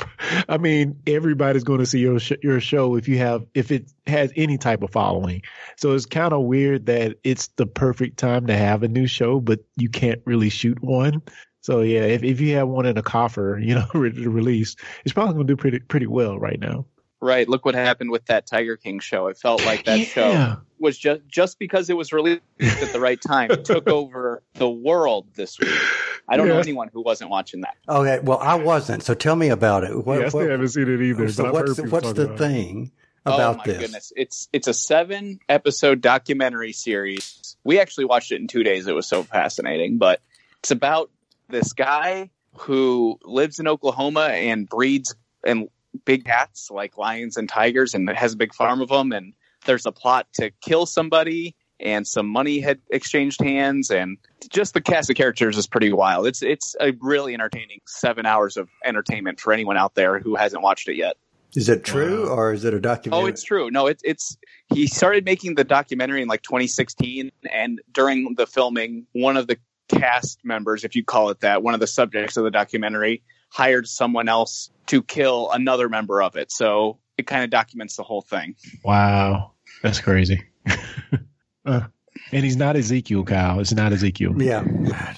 I 0.48 0.58
mean, 0.58 1.02
everybody's 1.06 1.64
going 1.64 1.80
to 1.80 1.86
see 1.86 2.00
your 2.00 2.20
sh- 2.20 2.34
your 2.42 2.60
show 2.60 2.96
if 2.96 3.08
you 3.08 3.18
have 3.18 3.46
if 3.54 3.72
it 3.72 3.92
has 4.06 4.32
any 4.36 4.58
type 4.58 4.84
of 4.84 4.92
following. 4.92 5.44
So 5.76 5.94
it's 5.94 6.06
kind 6.06 6.34
of 6.34 6.44
weird 6.44 6.88
that 6.88 7.18
it's 7.24 7.48
the 7.50 7.66
perfect 7.66 8.18
time 8.18 8.48
to 8.48 8.56
have 8.56 8.84
a 8.84 8.88
new 8.88 9.08
show, 9.08 9.40
but 9.40 9.60
you 9.76 9.90
can't 9.90 10.22
really 10.26 10.50
shoot 10.50 10.82
one. 10.82 11.22
So 11.62 11.82
yeah, 11.82 12.02
if 12.02 12.24
if 12.24 12.40
you 12.40 12.56
have 12.56 12.68
one 12.68 12.86
in 12.86 12.98
a 12.98 13.04
coffer, 13.04 13.60
you 13.62 13.76
know, 13.76 13.88
ready 13.94 14.24
to 14.24 14.30
release, 14.30 14.76
it's 15.04 15.14
probably 15.14 15.34
going 15.34 15.48
to 15.48 15.54
do 15.54 15.58
pretty 15.58 15.80
pretty 15.80 16.08
well 16.08 16.40
right 16.40 16.60
now. 16.60 16.86
Right. 17.20 17.50
Look 17.50 17.66
what 17.66 17.74
happened 17.74 18.12
with 18.12 18.26
that 18.28 18.46
Tiger 18.46 18.78
King 18.78 19.00
show. 19.00 19.28
It 19.28 19.38
felt 19.38 19.66
like 19.66 19.86
that 19.86 20.00
yeah. 20.00 20.06
show 20.06 20.58
was 20.80 20.98
just 20.98 21.22
just 21.28 21.60
because 21.60 21.90
it 21.90 21.98
was 21.98 22.14
released 22.14 22.42
at 22.60 22.94
the 22.94 23.00
right 23.00 23.20
time, 23.20 23.52
it 23.52 23.66
took 23.66 23.88
over 23.88 24.44
the 24.54 24.70
world 24.70 25.28
this 25.36 25.60
week. 25.60 25.70
I 26.28 26.38
don't 26.38 26.48
yeah. 26.48 26.54
know 26.54 26.60
anyone 26.60 26.90
who 26.92 27.02
wasn't 27.02 27.30
watching 27.30 27.62
that. 27.62 27.76
Okay, 27.88 28.20
well, 28.20 28.40
I 28.40 28.56
wasn't. 28.56 29.04
So 29.04 29.14
tell 29.14 29.36
me 29.36 29.50
about 29.50 29.84
it. 29.84 30.06
What, 30.06 30.20
yeah, 30.20 30.40
I 30.40 30.52
haven't 30.52 30.70
seen 30.70 30.90
it 30.90 31.02
either. 31.02 31.30
So 31.30 31.52
what's 31.52 31.80
what's 31.80 32.14
the 32.14 32.36
thing 32.38 32.92
oh 33.26 33.36
about 33.36 33.56
oh, 33.56 33.58
my 33.60 33.64
this? 33.66 33.78
Goodness. 33.80 34.14
It's 34.16 34.50
it's 34.52 34.68
a 34.68 34.74
seven 34.74 35.40
episode 35.48 36.02
documentary 36.02 36.74
series. 36.74 37.56
We 37.64 37.80
actually 37.80 38.06
watched 38.06 38.32
it 38.32 38.42
in 38.42 38.48
two 38.48 38.64
days. 38.64 38.88
It 38.88 38.96
was 38.96 39.08
so 39.08 39.24
fascinating. 39.24 39.98
But 39.98 40.22
it's 40.60 40.72
about 40.72 41.12
this 41.48 41.74
guy 41.74 42.30
who 42.58 43.20
lives 43.24 43.60
in 43.60 43.68
Oklahoma 43.68 44.28
and 44.28 44.68
breeds 44.68 45.16
and 45.46 45.70
big 46.06 46.26
cats 46.26 46.70
like 46.70 46.98
lions 46.98 47.38
and 47.38 47.48
tigers 47.48 47.94
and 47.94 48.10
has 48.10 48.34
a 48.34 48.38
big 48.38 48.54
farm 48.54 48.82
of 48.82 48.90
them 48.90 49.12
and 49.12 49.34
there's 49.66 49.86
a 49.86 49.92
plot 49.92 50.28
to 50.34 50.52
kill 50.62 50.86
somebody 50.86 51.56
and 51.80 52.08
some 52.08 52.28
money 52.28 52.60
had 52.60 52.80
exchanged 52.90 53.42
hands 53.42 53.92
and 53.92 54.18
just 54.50 54.74
the 54.74 54.82
cast 54.82 55.10
of 55.10 55.16
characters 55.16 55.58
is 55.58 55.68
pretty 55.68 55.92
wild. 55.92 56.28
It's 56.28 56.42
it's 56.42 56.76
a 56.80 56.94
really 57.00 57.34
entertaining 57.34 57.80
7 57.86 58.26
hours 58.26 58.58
of 58.58 58.70
entertainment 58.84 59.40
for 59.40 59.54
anyone 59.54 59.78
out 59.78 59.96
there 59.96 60.20
who 60.20 60.36
hasn't 60.36 60.62
watched 60.62 60.88
it 60.90 60.96
yet. 60.96 61.16
Is 61.56 61.70
it 61.70 61.84
true 61.84 62.28
or 62.30 62.54
is 62.54 62.66
it 62.66 62.74
a 62.74 62.80
documentary? 62.80 63.24
Oh, 63.24 63.28
it's 63.28 63.44
true. 63.44 63.72
No, 63.72 63.88
it, 63.88 64.02
it's 64.04 64.38
he 64.74 64.86
started 64.86 65.26
making 65.26 65.56
the 65.56 65.64
documentary 65.64 66.22
in 66.22 66.28
like 66.28 66.42
2016 66.42 67.32
and 67.52 67.82
during 67.92 68.36
the 68.36 68.46
filming 68.46 69.08
one 69.14 69.38
of 69.38 69.48
the 69.48 69.58
cast 69.88 70.40
members, 70.44 70.84
if 70.84 70.96
you 70.96 71.04
call 71.04 71.30
it 71.30 71.40
that, 71.42 71.64
one 71.64 71.74
of 71.74 71.80
the 71.80 71.88
subjects 71.88 72.38
of 72.38 72.44
the 72.44 72.52
documentary 72.52 73.24
hired 73.50 73.88
someone 73.88 74.28
else 74.28 74.70
to 74.88 75.02
kill 75.02 75.50
another 75.52 75.90
member 75.90 76.22
of 76.22 76.36
it. 76.36 76.52
So 76.52 77.00
it 77.18 77.28
kind 77.28 77.44
of 77.44 77.50
documents 77.50 77.96
the 77.96 78.04
whole 78.04 78.22
thing. 78.22 78.56
Wow. 78.84 79.54
That's 79.82 80.00
crazy. 80.00 80.44
uh, 81.68 81.88
and 82.32 82.44
he's 82.44 82.58
not 82.58 82.76
Ezekiel, 82.76 83.24
Kyle. 83.24 83.60
It's 83.60 83.74
not 83.74 83.94
Ezekiel. 83.94 84.42
Yeah. 84.42 84.66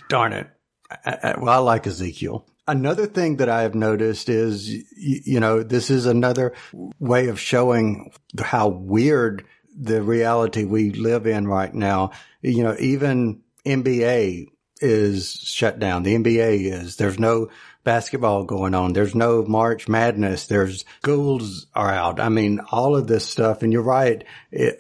Darn 0.10 0.34
it. 0.34 0.48
I, 0.90 1.18
I, 1.24 1.40
well, 1.40 1.50
I 1.50 1.58
like 1.58 1.88
Ezekiel. 1.88 2.46
Another 2.68 3.08
thing 3.08 3.38
that 3.38 3.50
I 3.50 3.64
have 3.64 3.76
noticed 3.76 4.30
is, 4.30 4.70
you, 4.70 4.84
you 4.96 5.40
know, 5.40 5.64
this 5.64 5.90
is 5.90 6.06
another 6.06 6.54
way 7.00 7.28
of 7.28 7.40
showing 7.40 8.12
how 8.40 8.68
weird 8.68 9.46
the 9.76 10.02
reality 10.02 10.66
we 10.66 10.92
live 10.92 11.26
in 11.26 11.48
right 11.48 11.74
now. 11.74 12.12
You 12.42 12.64
know, 12.64 12.76
even 12.80 13.42
NBA 13.66 14.48
is 14.82 15.32
shut 15.32 15.80
down. 15.80 16.04
The 16.04 16.16
NBA 16.16 16.72
is. 16.72 16.96
There's 16.96 17.20
no 17.20 17.50
basketball 17.84 18.44
going 18.44 18.76
on. 18.76 18.94
There's 18.94 19.16
no 19.16 19.44
March 19.44 19.88
Madness. 19.88 20.46
There's 20.46 20.86
schools 21.02 21.68
are 21.74 21.92
out. 21.92 22.20
I 22.20 22.30
mean, 22.30 22.60
all 22.72 22.96
of 22.96 23.08
this 23.08 23.26
stuff. 23.26 23.64
And 23.64 23.74
you're 23.74 23.82
right 23.82 24.24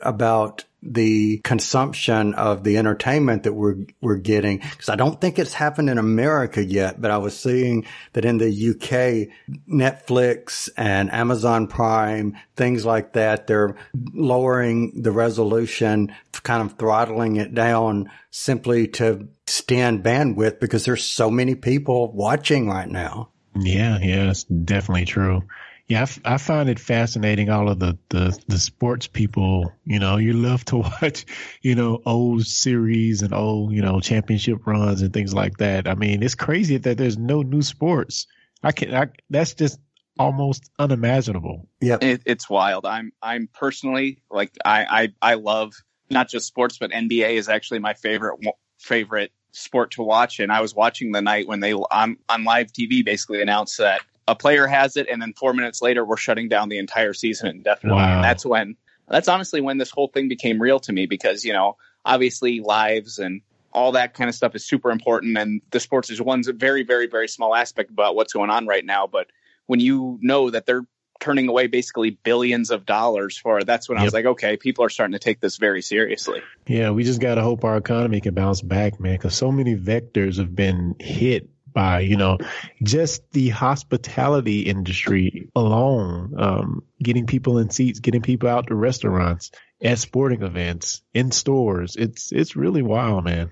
about 0.01 0.65
the 0.81 1.39
consumption 1.43 2.33
of 2.35 2.63
the 2.63 2.77
entertainment 2.77 3.43
that 3.43 3.53
we're 3.53 3.75
we're 4.01 4.17
getting 4.17 4.59
because 4.59 4.89
I 4.89 4.95
don't 4.95 5.19
think 5.19 5.37
it's 5.37 5.53
happened 5.53 5.89
in 5.89 5.97
America 5.97 6.63
yet, 6.63 7.01
but 7.01 7.11
I 7.11 7.17
was 7.17 7.37
seeing 7.37 7.85
that 8.13 8.25
in 8.25 8.37
the 8.37 8.47
UK, 8.47 9.29
Netflix 9.69 10.69
and 10.77 11.11
Amazon 11.11 11.67
Prime, 11.67 12.37
things 12.55 12.85
like 12.85 13.13
that, 13.13 13.47
they're 13.47 13.75
lowering 14.13 15.01
the 15.01 15.11
resolution, 15.11 16.13
kind 16.43 16.63
of 16.63 16.77
throttling 16.77 17.35
it 17.35 17.53
down 17.53 18.09
simply 18.31 18.87
to 18.87 19.27
stand 19.47 20.03
bandwidth 20.03 20.59
because 20.59 20.85
there's 20.85 21.03
so 21.03 21.29
many 21.29 21.55
people 21.55 22.11
watching 22.13 22.69
right 22.69 22.89
now. 22.89 23.29
Yeah, 23.55 23.97
yeah, 24.01 24.29
it's 24.29 24.43
definitely 24.43 25.05
true. 25.05 25.43
Yeah, 25.89 26.05
I, 26.23 26.37
find 26.37 26.69
it 26.69 26.79
fascinating. 26.79 27.49
All 27.49 27.67
of 27.67 27.79
the, 27.79 27.97
the, 28.09 28.39
the 28.47 28.59
sports 28.59 29.07
people, 29.07 29.73
you 29.85 29.97
know, 29.97 30.17
you 30.17 30.33
love 30.33 30.63
to 30.65 30.77
watch, 31.01 31.25
you 31.63 31.73
know, 31.73 31.99
old 32.05 32.45
series 32.45 33.23
and 33.23 33.33
old, 33.33 33.73
you 33.73 33.81
know, 33.81 33.99
championship 33.99 34.67
runs 34.67 35.01
and 35.01 35.11
things 35.11 35.33
like 35.33 35.57
that. 35.57 35.87
I 35.87 35.95
mean, 35.95 36.21
it's 36.21 36.35
crazy 36.35 36.77
that 36.77 36.99
there's 36.99 37.17
no 37.17 37.41
new 37.41 37.63
sports. 37.63 38.27
I 38.61 38.71
can, 38.71 38.93
I, 38.93 39.07
that's 39.31 39.55
just 39.55 39.79
almost 40.19 40.69
unimaginable. 40.77 41.67
Yeah, 41.81 41.97
it, 41.99 42.21
it's 42.27 42.47
wild. 42.47 42.85
I'm, 42.85 43.11
I'm 43.19 43.49
personally 43.51 44.21
like, 44.29 44.51
I, 44.63 44.85
I, 45.21 45.31
I 45.31 45.33
love 45.33 45.73
not 46.11 46.29
just 46.29 46.45
sports, 46.45 46.77
but 46.77 46.91
NBA 46.91 47.31
is 47.31 47.49
actually 47.49 47.79
my 47.79 47.95
favorite, 47.95 48.39
favorite 48.77 49.31
sport 49.53 49.89
to 49.91 50.03
watch. 50.03 50.39
And 50.39 50.51
I 50.51 50.61
was 50.61 50.75
watching 50.75 51.13
the 51.13 51.21
night 51.23 51.47
when 51.47 51.61
they 51.61 51.73
on, 51.73 52.17
on 52.29 52.43
live 52.43 52.67
TV 52.67 53.03
basically 53.03 53.41
announced 53.41 53.79
that 53.79 54.01
a 54.29 54.35
player 54.35 54.67
has 54.67 54.95
it, 54.95 55.07
and 55.09 55.21
then 55.21 55.33
four 55.33 55.53
minutes 55.53 55.81
later, 55.81 56.05
we're 56.05 56.17
shutting 56.17 56.49
down 56.49 56.69
the 56.69 56.77
entire 56.77 57.13
season 57.13 57.49
indefinitely. 57.49 58.01
Wow. 58.01 58.15
And 58.15 58.23
that's 58.23 58.45
when, 58.45 58.75
that's 59.07 59.27
honestly 59.27 59.59
when 59.59 59.77
this 59.77 59.89
whole 59.89 60.07
thing 60.07 60.29
became 60.29 60.61
real 60.61 60.79
to 60.81 60.93
me 60.93 61.07
because, 61.07 61.43
you 61.43 61.53
know, 61.53 61.77
obviously 62.05 62.59
lives 62.59 63.17
and 63.17 63.41
all 63.71 63.93
that 63.93 64.13
kind 64.13 64.29
of 64.29 64.35
stuff 64.35 64.55
is 64.55 64.65
super 64.65 64.91
important. 64.91 65.37
And 65.37 65.61
the 65.71 65.79
sports 65.79 66.11
is 66.11 66.21
one 66.21 66.43
very, 66.43 66.83
very, 66.83 67.07
very 67.07 67.27
small 67.27 67.55
aspect 67.55 67.89
about 67.89 68.15
what's 68.15 68.33
going 68.33 68.51
on 68.51 68.67
right 68.67 68.85
now. 68.85 69.07
But 69.07 69.27
when 69.65 69.79
you 69.79 70.19
know 70.21 70.51
that 70.51 70.67
they're 70.67 70.85
turning 71.19 71.49
away 71.49 71.67
basically 71.67 72.11
billions 72.11 72.71
of 72.71 72.85
dollars 72.85 73.37
for 73.37 73.59
it. 73.59 73.65
That's 73.65 73.89
when 73.89 73.97
yep. 73.97 74.03
I 74.03 74.05
was 74.05 74.13
like, 74.13 74.25
okay, 74.25 74.55
people 74.57 74.85
are 74.85 74.89
starting 74.89 75.11
to 75.13 75.19
take 75.19 75.41
this 75.41 75.57
very 75.57 75.81
seriously. 75.81 76.41
Yeah, 76.65 76.91
we 76.91 77.03
just 77.03 77.19
got 77.19 77.35
to 77.35 77.41
hope 77.41 77.65
our 77.65 77.75
economy 77.77 78.21
can 78.21 78.33
bounce 78.33 78.61
back, 78.61 78.99
man, 78.99 79.15
because 79.15 79.35
so 79.35 79.51
many 79.51 79.75
vectors 79.75 80.37
have 80.37 80.55
been 80.55 80.95
hit 80.97 81.49
by, 81.79 82.01
you 82.01 82.17
know, 82.17 82.37
just 82.83 83.31
the 83.31 83.47
hospitality 83.47 84.63
industry 84.63 85.49
alone, 85.55 86.33
um, 86.37 86.83
getting 87.01 87.25
people 87.25 87.57
in 87.57 87.69
seats, 87.69 88.01
getting 88.01 88.21
people 88.21 88.49
out 88.49 88.67
to 88.67 88.75
restaurants, 88.75 89.49
at 89.81 89.97
sporting 89.97 90.41
events, 90.41 91.01
in 91.13 91.31
stores. 91.31 91.95
It's, 91.95 92.33
it's 92.33 92.57
really 92.57 92.81
wild, 92.81 93.23
man. 93.23 93.51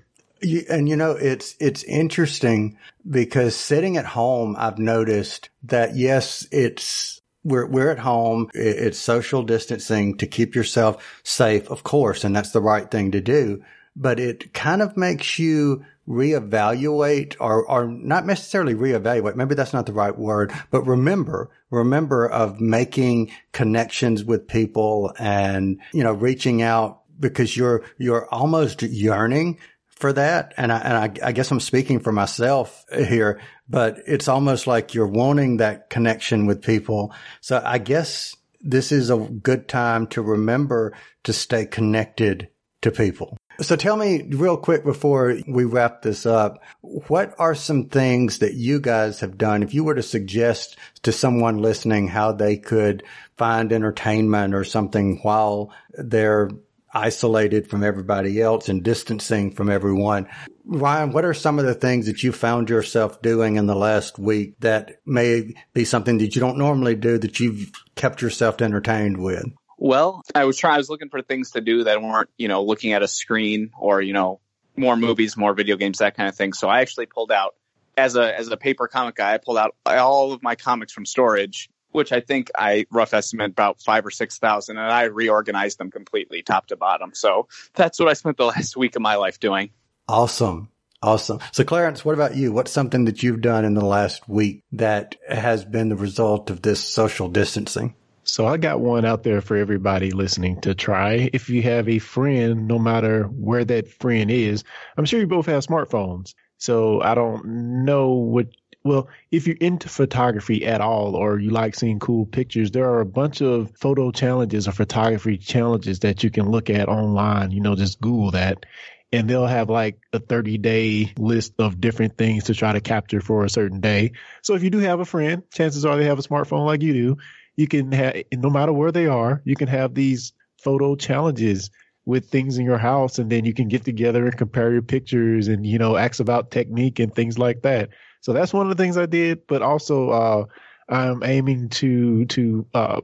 And 0.68 0.90
you 0.90 0.96
know, 0.96 1.12
it's, 1.12 1.56
it's 1.58 1.84
interesting 1.84 2.76
because 3.08 3.56
sitting 3.56 3.96
at 3.96 4.04
home, 4.04 4.56
I've 4.58 4.78
noticed 4.78 5.48
that 5.62 5.96
yes, 5.96 6.46
it's, 6.52 7.22
we're, 7.44 7.64
we're 7.64 7.90
at 7.90 7.98
home. 7.98 8.50
It's 8.52 8.98
social 8.98 9.42
distancing 9.42 10.18
to 10.18 10.26
keep 10.26 10.54
yourself 10.54 11.02
safe, 11.22 11.70
of 11.70 11.82
course, 11.82 12.24
and 12.24 12.36
that's 12.36 12.52
the 12.52 12.60
right 12.60 12.90
thing 12.90 13.12
to 13.12 13.22
do. 13.22 13.62
But 14.00 14.20
it 14.20 14.54
kind 14.54 14.80
of 14.80 14.96
makes 14.96 15.38
you 15.38 15.84
reevaluate 16.08 17.36
or, 17.38 17.68
or 17.68 17.86
not 17.86 18.24
necessarily 18.24 18.74
reevaluate. 18.74 19.36
Maybe 19.36 19.54
that's 19.54 19.74
not 19.74 19.86
the 19.86 19.92
right 19.92 20.16
word, 20.16 20.52
but 20.70 20.86
remember, 20.86 21.50
remember 21.70 22.26
of 22.26 22.60
making 22.60 23.30
connections 23.52 24.24
with 24.24 24.48
people 24.48 25.12
and, 25.18 25.80
you 25.92 26.02
know, 26.02 26.12
reaching 26.12 26.62
out 26.62 27.02
because 27.20 27.56
you're, 27.56 27.84
you're 27.98 28.26
almost 28.32 28.82
yearning 28.82 29.58
for 29.88 30.12
that. 30.12 30.54
And 30.56 30.72
I, 30.72 30.78
and 30.78 30.96
I, 30.96 31.28
I, 31.28 31.32
guess 31.32 31.50
I'm 31.50 31.60
speaking 31.60 32.00
for 32.00 32.12
myself 32.12 32.84
here, 32.90 33.40
but 33.68 33.98
it's 34.06 34.28
almost 34.28 34.66
like 34.66 34.94
you're 34.94 35.08
wanting 35.08 35.58
that 35.58 35.90
connection 35.90 36.46
with 36.46 36.62
people. 36.62 37.12
So 37.40 37.60
I 37.62 37.78
guess 37.78 38.34
this 38.60 38.92
is 38.92 39.10
a 39.10 39.16
good 39.16 39.68
time 39.68 40.06
to 40.08 40.22
remember 40.22 40.94
to 41.24 41.32
stay 41.32 41.66
connected 41.66 42.48
to 42.82 42.90
people. 42.90 43.36
So 43.60 43.74
tell 43.74 43.96
me 43.96 44.22
real 44.22 44.56
quick 44.56 44.84
before 44.84 45.36
we 45.48 45.64
wrap 45.64 46.02
this 46.02 46.26
up, 46.26 46.62
what 46.80 47.34
are 47.40 47.56
some 47.56 47.86
things 47.86 48.38
that 48.38 48.54
you 48.54 48.78
guys 48.78 49.18
have 49.18 49.36
done? 49.36 49.64
If 49.64 49.74
you 49.74 49.82
were 49.82 49.96
to 49.96 50.02
suggest 50.02 50.76
to 51.02 51.10
someone 51.10 51.58
listening 51.58 52.06
how 52.06 52.30
they 52.30 52.56
could 52.56 53.02
find 53.36 53.72
entertainment 53.72 54.54
or 54.54 54.62
something 54.62 55.18
while 55.22 55.72
they're 55.92 56.50
isolated 56.94 57.68
from 57.68 57.82
everybody 57.82 58.40
else 58.40 58.68
and 58.68 58.82
distancing 58.82 59.50
from 59.50 59.70
everyone. 59.70 60.28
Ryan, 60.64 61.12
what 61.12 61.24
are 61.24 61.34
some 61.34 61.58
of 61.58 61.64
the 61.64 61.74
things 61.74 62.06
that 62.06 62.22
you 62.22 62.32
found 62.32 62.70
yourself 62.70 63.20
doing 63.22 63.56
in 63.56 63.66
the 63.66 63.74
last 63.74 64.18
week 64.18 64.54
that 64.60 65.00
may 65.04 65.54
be 65.74 65.84
something 65.84 66.18
that 66.18 66.34
you 66.34 66.40
don't 66.40 66.58
normally 66.58 66.94
do 66.94 67.18
that 67.18 67.40
you've 67.40 67.72
kept 67.96 68.22
yourself 68.22 68.62
entertained 68.62 69.22
with? 69.22 69.44
Well, 69.78 70.22
I 70.34 70.44
was 70.44 70.58
trying, 70.58 70.74
I 70.74 70.78
was 70.78 70.90
looking 70.90 71.08
for 71.08 71.22
things 71.22 71.52
to 71.52 71.60
do 71.60 71.84
that 71.84 72.02
weren't, 72.02 72.28
you 72.36 72.48
know, 72.48 72.64
looking 72.64 72.92
at 72.92 73.02
a 73.02 73.08
screen 73.08 73.70
or, 73.78 74.02
you 74.02 74.12
know, 74.12 74.40
more 74.76 74.96
movies, 74.96 75.36
more 75.36 75.54
video 75.54 75.76
games, 75.76 75.98
that 75.98 76.16
kind 76.16 76.28
of 76.28 76.34
thing. 76.34 76.52
So 76.52 76.68
I 76.68 76.80
actually 76.80 77.06
pulled 77.06 77.32
out 77.32 77.54
as 77.96 78.16
a, 78.16 78.36
as 78.36 78.48
a 78.48 78.56
paper 78.56 78.88
comic 78.88 79.16
guy, 79.16 79.34
I 79.34 79.38
pulled 79.38 79.58
out 79.58 79.74
all 79.86 80.32
of 80.32 80.42
my 80.42 80.54
comics 80.54 80.92
from 80.92 81.06
storage 81.06 81.68
which 81.90 82.12
I 82.12 82.20
think 82.20 82.50
I 82.56 82.86
rough 82.90 83.14
estimate 83.14 83.50
about 83.50 83.80
five 83.80 84.04
or 84.04 84.10
six 84.10 84.38
thousand, 84.38 84.78
and 84.78 84.92
I 84.92 85.04
reorganized 85.04 85.78
them 85.78 85.90
completely 85.90 86.42
top 86.42 86.68
to 86.68 86.76
bottom. 86.76 87.12
So 87.14 87.48
that's 87.74 87.98
what 87.98 88.08
I 88.08 88.12
spent 88.12 88.36
the 88.36 88.46
last 88.46 88.76
week 88.76 88.96
of 88.96 89.02
my 89.02 89.16
life 89.16 89.40
doing. 89.40 89.70
Awesome. 90.06 90.68
Awesome. 91.00 91.38
So 91.52 91.62
Clarence, 91.62 92.04
what 92.04 92.14
about 92.14 92.36
you? 92.36 92.52
What's 92.52 92.72
something 92.72 93.04
that 93.04 93.22
you've 93.22 93.40
done 93.40 93.64
in 93.64 93.74
the 93.74 93.84
last 93.84 94.28
week 94.28 94.64
that 94.72 95.14
has 95.28 95.64
been 95.64 95.88
the 95.88 95.96
result 95.96 96.50
of 96.50 96.60
this 96.60 96.82
social 96.82 97.28
distancing? 97.28 97.94
So 98.28 98.46
I 98.46 98.58
got 98.58 98.80
one 98.80 99.06
out 99.06 99.22
there 99.22 99.40
for 99.40 99.56
everybody 99.56 100.10
listening 100.10 100.60
to 100.60 100.74
try. 100.74 101.30
If 101.32 101.48
you 101.48 101.62
have 101.62 101.88
a 101.88 101.98
friend, 101.98 102.68
no 102.68 102.78
matter 102.78 103.24
where 103.24 103.64
that 103.64 103.88
friend 103.88 104.30
is, 104.30 104.64
I'm 104.96 105.06
sure 105.06 105.18
you 105.18 105.26
both 105.26 105.46
have 105.46 105.66
smartphones. 105.66 106.34
So 106.58 107.00
I 107.00 107.14
don't 107.14 107.84
know 107.84 108.10
what 108.12 108.48
well, 108.84 109.08
if 109.30 109.46
you're 109.46 109.56
into 109.56 109.88
photography 109.88 110.64
at 110.64 110.80
all 110.80 111.16
or 111.16 111.38
you 111.38 111.50
like 111.50 111.74
seeing 111.74 111.98
cool 111.98 112.26
pictures, 112.26 112.70
there 112.70 112.88
are 112.88 113.00
a 113.00 113.06
bunch 113.06 113.42
of 113.42 113.76
photo 113.76 114.10
challenges 114.10 114.68
or 114.68 114.72
photography 114.72 115.36
challenges 115.36 115.98
that 116.00 116.22
you 116.22 116.30
can 116.30 116.50
look 116.50 116.70
at 116.70 116.88
online. 116.88 117.50
You 117.50 117.60
know, 117.60 117.74
just 117.74 118.00
Google 118.00 118.30
that 118.32 118.64
and 119.12 119.28
they'll 119.28 119.46
have 119.46 119.70
like 119.70 119.98
a 120.12 120.18
30 120.18 120.58
day 120.58 121.12
list 121.18 121.54
of 121.58 121.80
different 121.80 122.16
things 122.18 122.44
to 122.44 122.54
try 122.54 122.72
to 122.72 122.80
capture 122.80 123.20
for 123.20 123.44
a 123.44 123.50
certain 123.50 123.80
day. 123.80 124.12
So 124.42 124.54
if 124.54 124.62
you 124.62 124.70
do 124.70 124.78
have 124.78 125.00
a 125.00 125.04
friend, 125.04 125.42
chances 125.52 125.84
are 125.84 125.96
they 125.96 126.04
have 126.04 126.18
a 126.18 126.22
smartphone 126.22 126.66
like 126.66 126.82
you 126.82 126.92
do. 126.92 127.16
You 127.58 127.66
can 127.66 127.92
have, 127.92 128.14
no 128.32 128.50
matter 128.50 128.72
where 128.72 128.92
they 128.92 129.06
are, 129.06 129.42
you 129.44 129.56
can 129.56 129.68
have 129.68 129.94
these 129.94 130.32
photo 130.62 130.94
challenges 130.94 131.70
with 132.06 132.30
things 132.30 132.56
in 132.56 132.64
your 132.64 132.78
house 132.78 133.18
and 133.18 133.30
then 133.30 133.44
you 133.44 133.52
can 133.52 133.66
get 133.68 133.84
together 133.84 134.24
and 134.24 134.38
compare 134.38 134.72
your 134.72 134.80
pictures 134.80 135.48
and, 135.48 135.66
you 135.66 135.76
know, 135.76 135.96
ask 135.96 136.20
about 136.20 136.52
technique 136.52 137.00
and 137.00 137.12
things 137.14 137.36
like 137.36 137.62
that. 137.62 137.90
So 138.20 138.32
that's 138.32 138.52
one 138.52 138.70
of 138.70 138.76
the 138.76 138.80
things 138.82 138.96
I 138.96 139.06
did, 139.06 139.46
but 139.48 139.60
also 139.60 140.10
uh, 140.10 140.44
I'm 140.88 141.22
aiming 141.24 141.68
to 141.70 142.24
to 142.26 142.66
uh, 142.74 143.00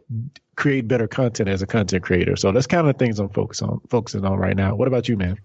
create 0.57 0.89
better 0.89 1.09
content 1.09 1.49
as 1.49 1.61
a 1.61 1.67
content 1.67 2.05
creator. 2.05 2.37
So 2.37 2.53
that's 2.53 2.69
kind 2.69 2.87
of 2.87 2.97
the 2.97 3.05
things 3.05 3.19
I'm 3.19 3.31
focused 3.31 3.63
on 3.63 3.81
focusing 3.91 4.25
on 4.25 4.39
right 4.39 4.57
now. 4.57 4.77
What 4.77 4.89
about 4.89 5.09
you, 5.09 5.17
man? 5.17 5.39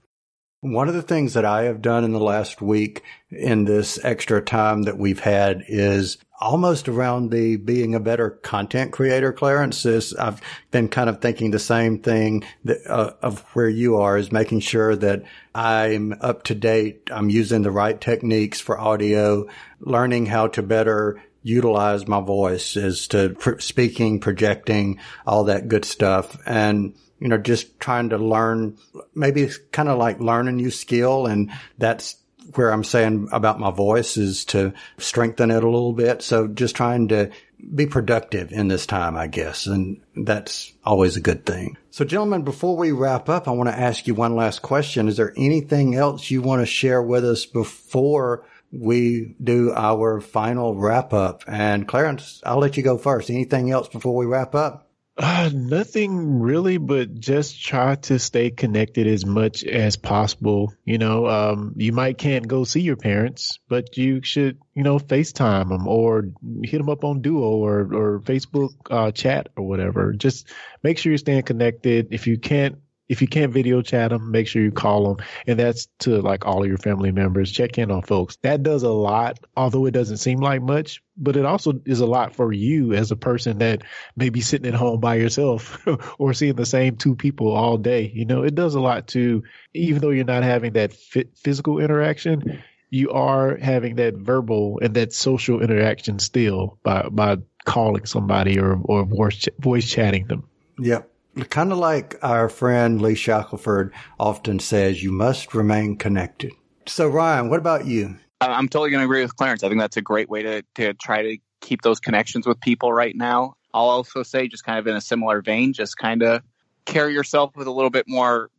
One 0.61 0.89
of 0.89 0.93
the 0.93 1.01
things 1.01 1.35
that 1.35 1.45
I 1.45 1.63
have 1.63 1.81
done 1.81 2.03
in 2.03 2.11
the 2.11 2.19
last 2.19 2.61
week 2.61 3.01
in 3.31 3.63
this 3.63 3.97
extra 4.03 4.41
time 4.41 4.83
that 4.83 4.97
we've 4.97 5.21
had 5.21 5.63
is 5.69 6.17
almost 6.41 6.89
around 6.89 7.31
the 7.31 7.55
being 7.55 7.95
a 7.95 7.99
better 8.01 8.31
content 8.31 8.91
creator, 8.91 9.31
Clarence. 9.31 9.85
Is 9.85 10.13
I've 10.15 10.41
been 10.69 10.89
kind 10.89 11.09
of 11.09 11.21
thinking 11.21 11.51
the 11.51 11.59
same 11.59 11.99
thing 11.99 12.43
that, 12.65 12.85
uh, 12.87 13.13
of 13.21 13.39
where 13.53 13.69
you 13.69 13.97
are 13.97 14.17
is 14.17 14.33
making 14.33 14.59
sure 14.59 14.97
that 14.97 15.23
I'm 15.55 16.13
up 16.19 16.43
to 16.43 16.55
date. 16.55 17.09
I'm 17.09 17.29
using 17.29 17.61
the 17.61 17.71
right 17.71 17.99
techniques 17.99 18.59
for 18.59 18.77
audio, 18.77 19.47
learning 19.79 20.25
how 20.25 20.47
to 20.47 20.61
better 20.61 21.23
utilize 21.41 22.05
my 22.05 22.19
voice 22.19 22.75
as 22.75 23.07
to 23.07 23.29
pr- 23.29 23.59
speaking, 23.59 24.19
projecting, 24.19 24.99
all 25.25 25.45
that 25.45 25.69
good 25.69 25.85
stuff. 25.85 26.37
And 26.45 26.95
you 27.19 27.27
know, 27.27 27.38
just 27.38 27.79
trying 27.79 28.10
to 28.10 28.17
learn, 28.17 28.77
maybe 29.13 29.43
it's 29.43 29.58
kind 29.71 29.89
of 29.89 29.97
like 29.97 30.19
learn 30.19 30.47
a 30.47 30.51
new 30.51 30.71
skill. 30.71 31.25
And 31.25 31.51
that's 31.77 32.15
where 32.55 32.71
I'm 32.71 32.84
saying 32.84 33.29
about 33.32 33.60
my 33.60 33.71
voice 33.71 34.17
is 34.17 34.45
to 34.45 34.73
strengthen 34.97 35.51
it 35.51 35.63
a 35.63 35.69
little 35.69 35.93
bit. 35.93 36.21
So 36.21 36.47
just 36.47 36.75
trying 36.75 37.10
to 37.10 37.32
be 37.75 37.86
productive 37.86 38.51
in 38.51 38.69
this 38.69 38.86
time, 38.86 39.17
I 39.17 39.27
guess. 39.27 39.67
And 39.67 40.01
that's 40.15 40.71
always 40.84 41.17
a 41.17 41.21
good 41.21 41.45
thing. 41.45 41.77
So 41.91 42.05
gentlemen, 42.05 42.43
before 42.43 42.77
we 42.77 42.91
wrap 42.91 43.29
up, 43.29 43.47
I 43.47 43.51
want 43.51 43.69
to 43.69 43.77
ask 43.77 44.08
you 44.08 44.15
one 44.15 44.36
last 44.36 44.62
question. 44.62 45.08
Is 45.08 45.17
there 45.17 45.34
anything 45.36 45.95
else 45.95 46.32
you 46.32 46.41
want 46.41 46.62
to 46.62 46.65
share 46.65 47.01
with 47.01 47.25
us 47.25 47.45
before 47.45 48.45
we 48.71 49.36
do 49.43 49.73
our 49.73 50.21
final 50.21 50.75
wrap 50.75 51.13
up? 51.13 51.43
And 51.47 51.88
Clarence, 51.88 52.41
I'll 52.45 52.60
let 52.60 52.77
you 52.77 52.84
go 52.84 52.97
first. 52.97 53.29
Anything 53.29 53.71
else 53.71 53.89
before 53.89 54.15
we 54.15 54.25
wrap 54.25 54.55
up? 54.55 54.88
Uh, 55.21 55.49
nothing 55.53 56.39
really, 56.39 56.77
but 56.77 57.19
just 57.19 57.62
try 57.62 57.95
to 57.95 58.17
stay 58.17 58.49
connected 58.49 59.05
as 59.05 59.25
much 59.25 59.65
as 59.65 59.97
possible. 59.97 60.73
You 60.86 60.97
know, 60.97 61.27
um, 61.27 61.73
you 61.75 61.91
might 61.91 62.17
can't 62.17 62.47
go 62.47 62.63
see 62.63 62.79
your 62.79 62.95
parents, 62.95 63.60
but 63.67 63.97
you 63.97 64.23
should, 64.23 64.60
you 64.75 64.84
know, 64.84 64.97
FaceTime 64.97 65.67
them 65.67 65.89
or 65.89 66.29
hit 66.63 66.77
them 66.77 66.88
up 66.88 67.03
on 67.03 67.21
Duo 67.21 67.49
or, 67.49 67.82
or 67.93 68.19
Facebook, 68.21 68.69
uh, 68.89 69.12
chat 69.12 69.49
or 69.58 69.67
whatever. 69.67 70.13
Just 70.13 70.47
make 70.84 70.97
sure 70.97 71.12
you're 71.12 71.17
staying 71.17 71.43
connected. 71.43 72.08
If 72.12 72.25
you 72.25 72.38
can't 72.38 72.77
if 73.09 73.23
you 73.23 73.27
can't 73.27 73.51
video 73.51 73.81
chat 73.81 74.11
them, 74.11 74.29
make 74.29 74.47
sure 74.47 74.61
you 74.61 74.71
call 74.71 75.15
them. 75.15 75.25
And 75.47 75.59
that's 75.59 75.87
to 75.99 76.21
like 76.21 76.45
all 76.45 76.61
of 76.61 76.69
your 76.69 76.77
family 76.77 77.11
members. 77.11 77.51
Check 77.51 77.79
in 77.79 77.89
on 77.89 78.03
folks. 78.03 78.37
That 78.43 78.61
does 78.61 78.83
a 78.83 78.91
lot, 78.91 79.39
although 79.57 79.87
it 79.87 79.91
doesn't 79.91 80.17
seem 80.17 80.39
like 80.39 80.61
much, 80.61 81.01
but 81.17 81.35
it 81.35 81.43
also 81.43 81.81
is 81.85 82.01
a 82.01 82.05
lot 82.05 82.35
for 82.35 82.53
you 82.53 82.93
as 82.93 83.09
a 83.09 83.15
person 83.15 83.57
that 83.57 83.81
may 84.15 84.29
be 84.29 84.41
sitting 84.41 84.71
at 84.71 84.77
home 84.77 84.99
by 84.99 85.15
yourself 85.15 85.85
or 86.19 86.33
seeing 86.33 86.55
the 86.55 86.67
same 86.67 86.97
two 86.97 87.15
people 87.15 87.51
all 87.51 87.77
day. 87.77 88.11
You 88.13 88.25
know, 88.25 88.43
it 88.43 88.53
does 88.53 88.75
a 88.75 88.79
lot 88.79 89.07
to, 89.07 89.43
even 89.73 90.01
though 90.01 90.11
you're 90.11 90.23
not 90.23 90.43
having 90.43 90.73
that 90.73 90.93
physical 90.93 91.79
interaction, 91.79 92.61
you 92.91 93.09
are 93.09 93.57
having 93.57 93.95
that 93.95 94.15
verbal 94.15 94.79
and 94.83 94.93
that 94.93 95.13
social 95.13 95.61
interaction 95.61 96.19
still 96.19 96.77
by, 96.83 97.09
by 97.09 97.37
calling 97.65 98.05
somebody 98.05 98.59
or, 98.59 98.79
or 98.83 99.03
voice, 99.03 99.47
voice 99.57 99.89
chatting 99.89 100.27
them. 100.27 100.47
Yep 100.77 101.09
kind 101.45 101.71
of 101.71 101.78
like 101.78 102.17
our 102.21 102.49
friend 102.49 103.02
Lee 103.02 103.15
Shackelford 103.15 103.93
often 104.19 104.60
says, 104.60 105.04
you 105.04 105.12
must 105.12 105.54
remain 105.54 105.95
connected. 105.97 106.54
So, 106.88 107.08
Ryan, 107.08 107.49
what 107.49 107.60
about 107.60 107.86
you? 107.86 108.17
I'm 108.41 108.69
totally 108.69 108.89
going 108.89 109.02
to 109.02 109.06
agree 109.06 109.21
with 109.21 109.36
Clarence. 109.36 109.63
I 109.63 109.69
think 109.69 109.82
that's 109.82 109.97
a 109.97 110.02
great 110.02 110.30
way 110.30 110.43
to, 110.43 110.63
to 110.75 110.93
try 110.93 111.21
to 111.23 111.38
keep 111.62 111.82
those 111.82 111.99
connections 111.99 112.47
with 112.47 112.60
people 112.60 112.91
right 112.91 113.15
now. 113.15 113.56
I'll 113.73 113.89
also 113.89 114.23
say, 114.23 114.47
just 114.47 114.63
kind 114.63 114.80
of 114.80 114.88
in 114.88 114.95
a 114.95 115.02
similar 115.02 115.41
vein, 115.41 115.73
just 115.73 115.97
kind 115.97 116.23
of 116.23 116.41
carry 116.86 117.13
yourself 117.13 117.56
with 117.56 117.67
a 117.67 117.71
little 117.71 117.91
bit 117.91 118.06
more 118.08 118.49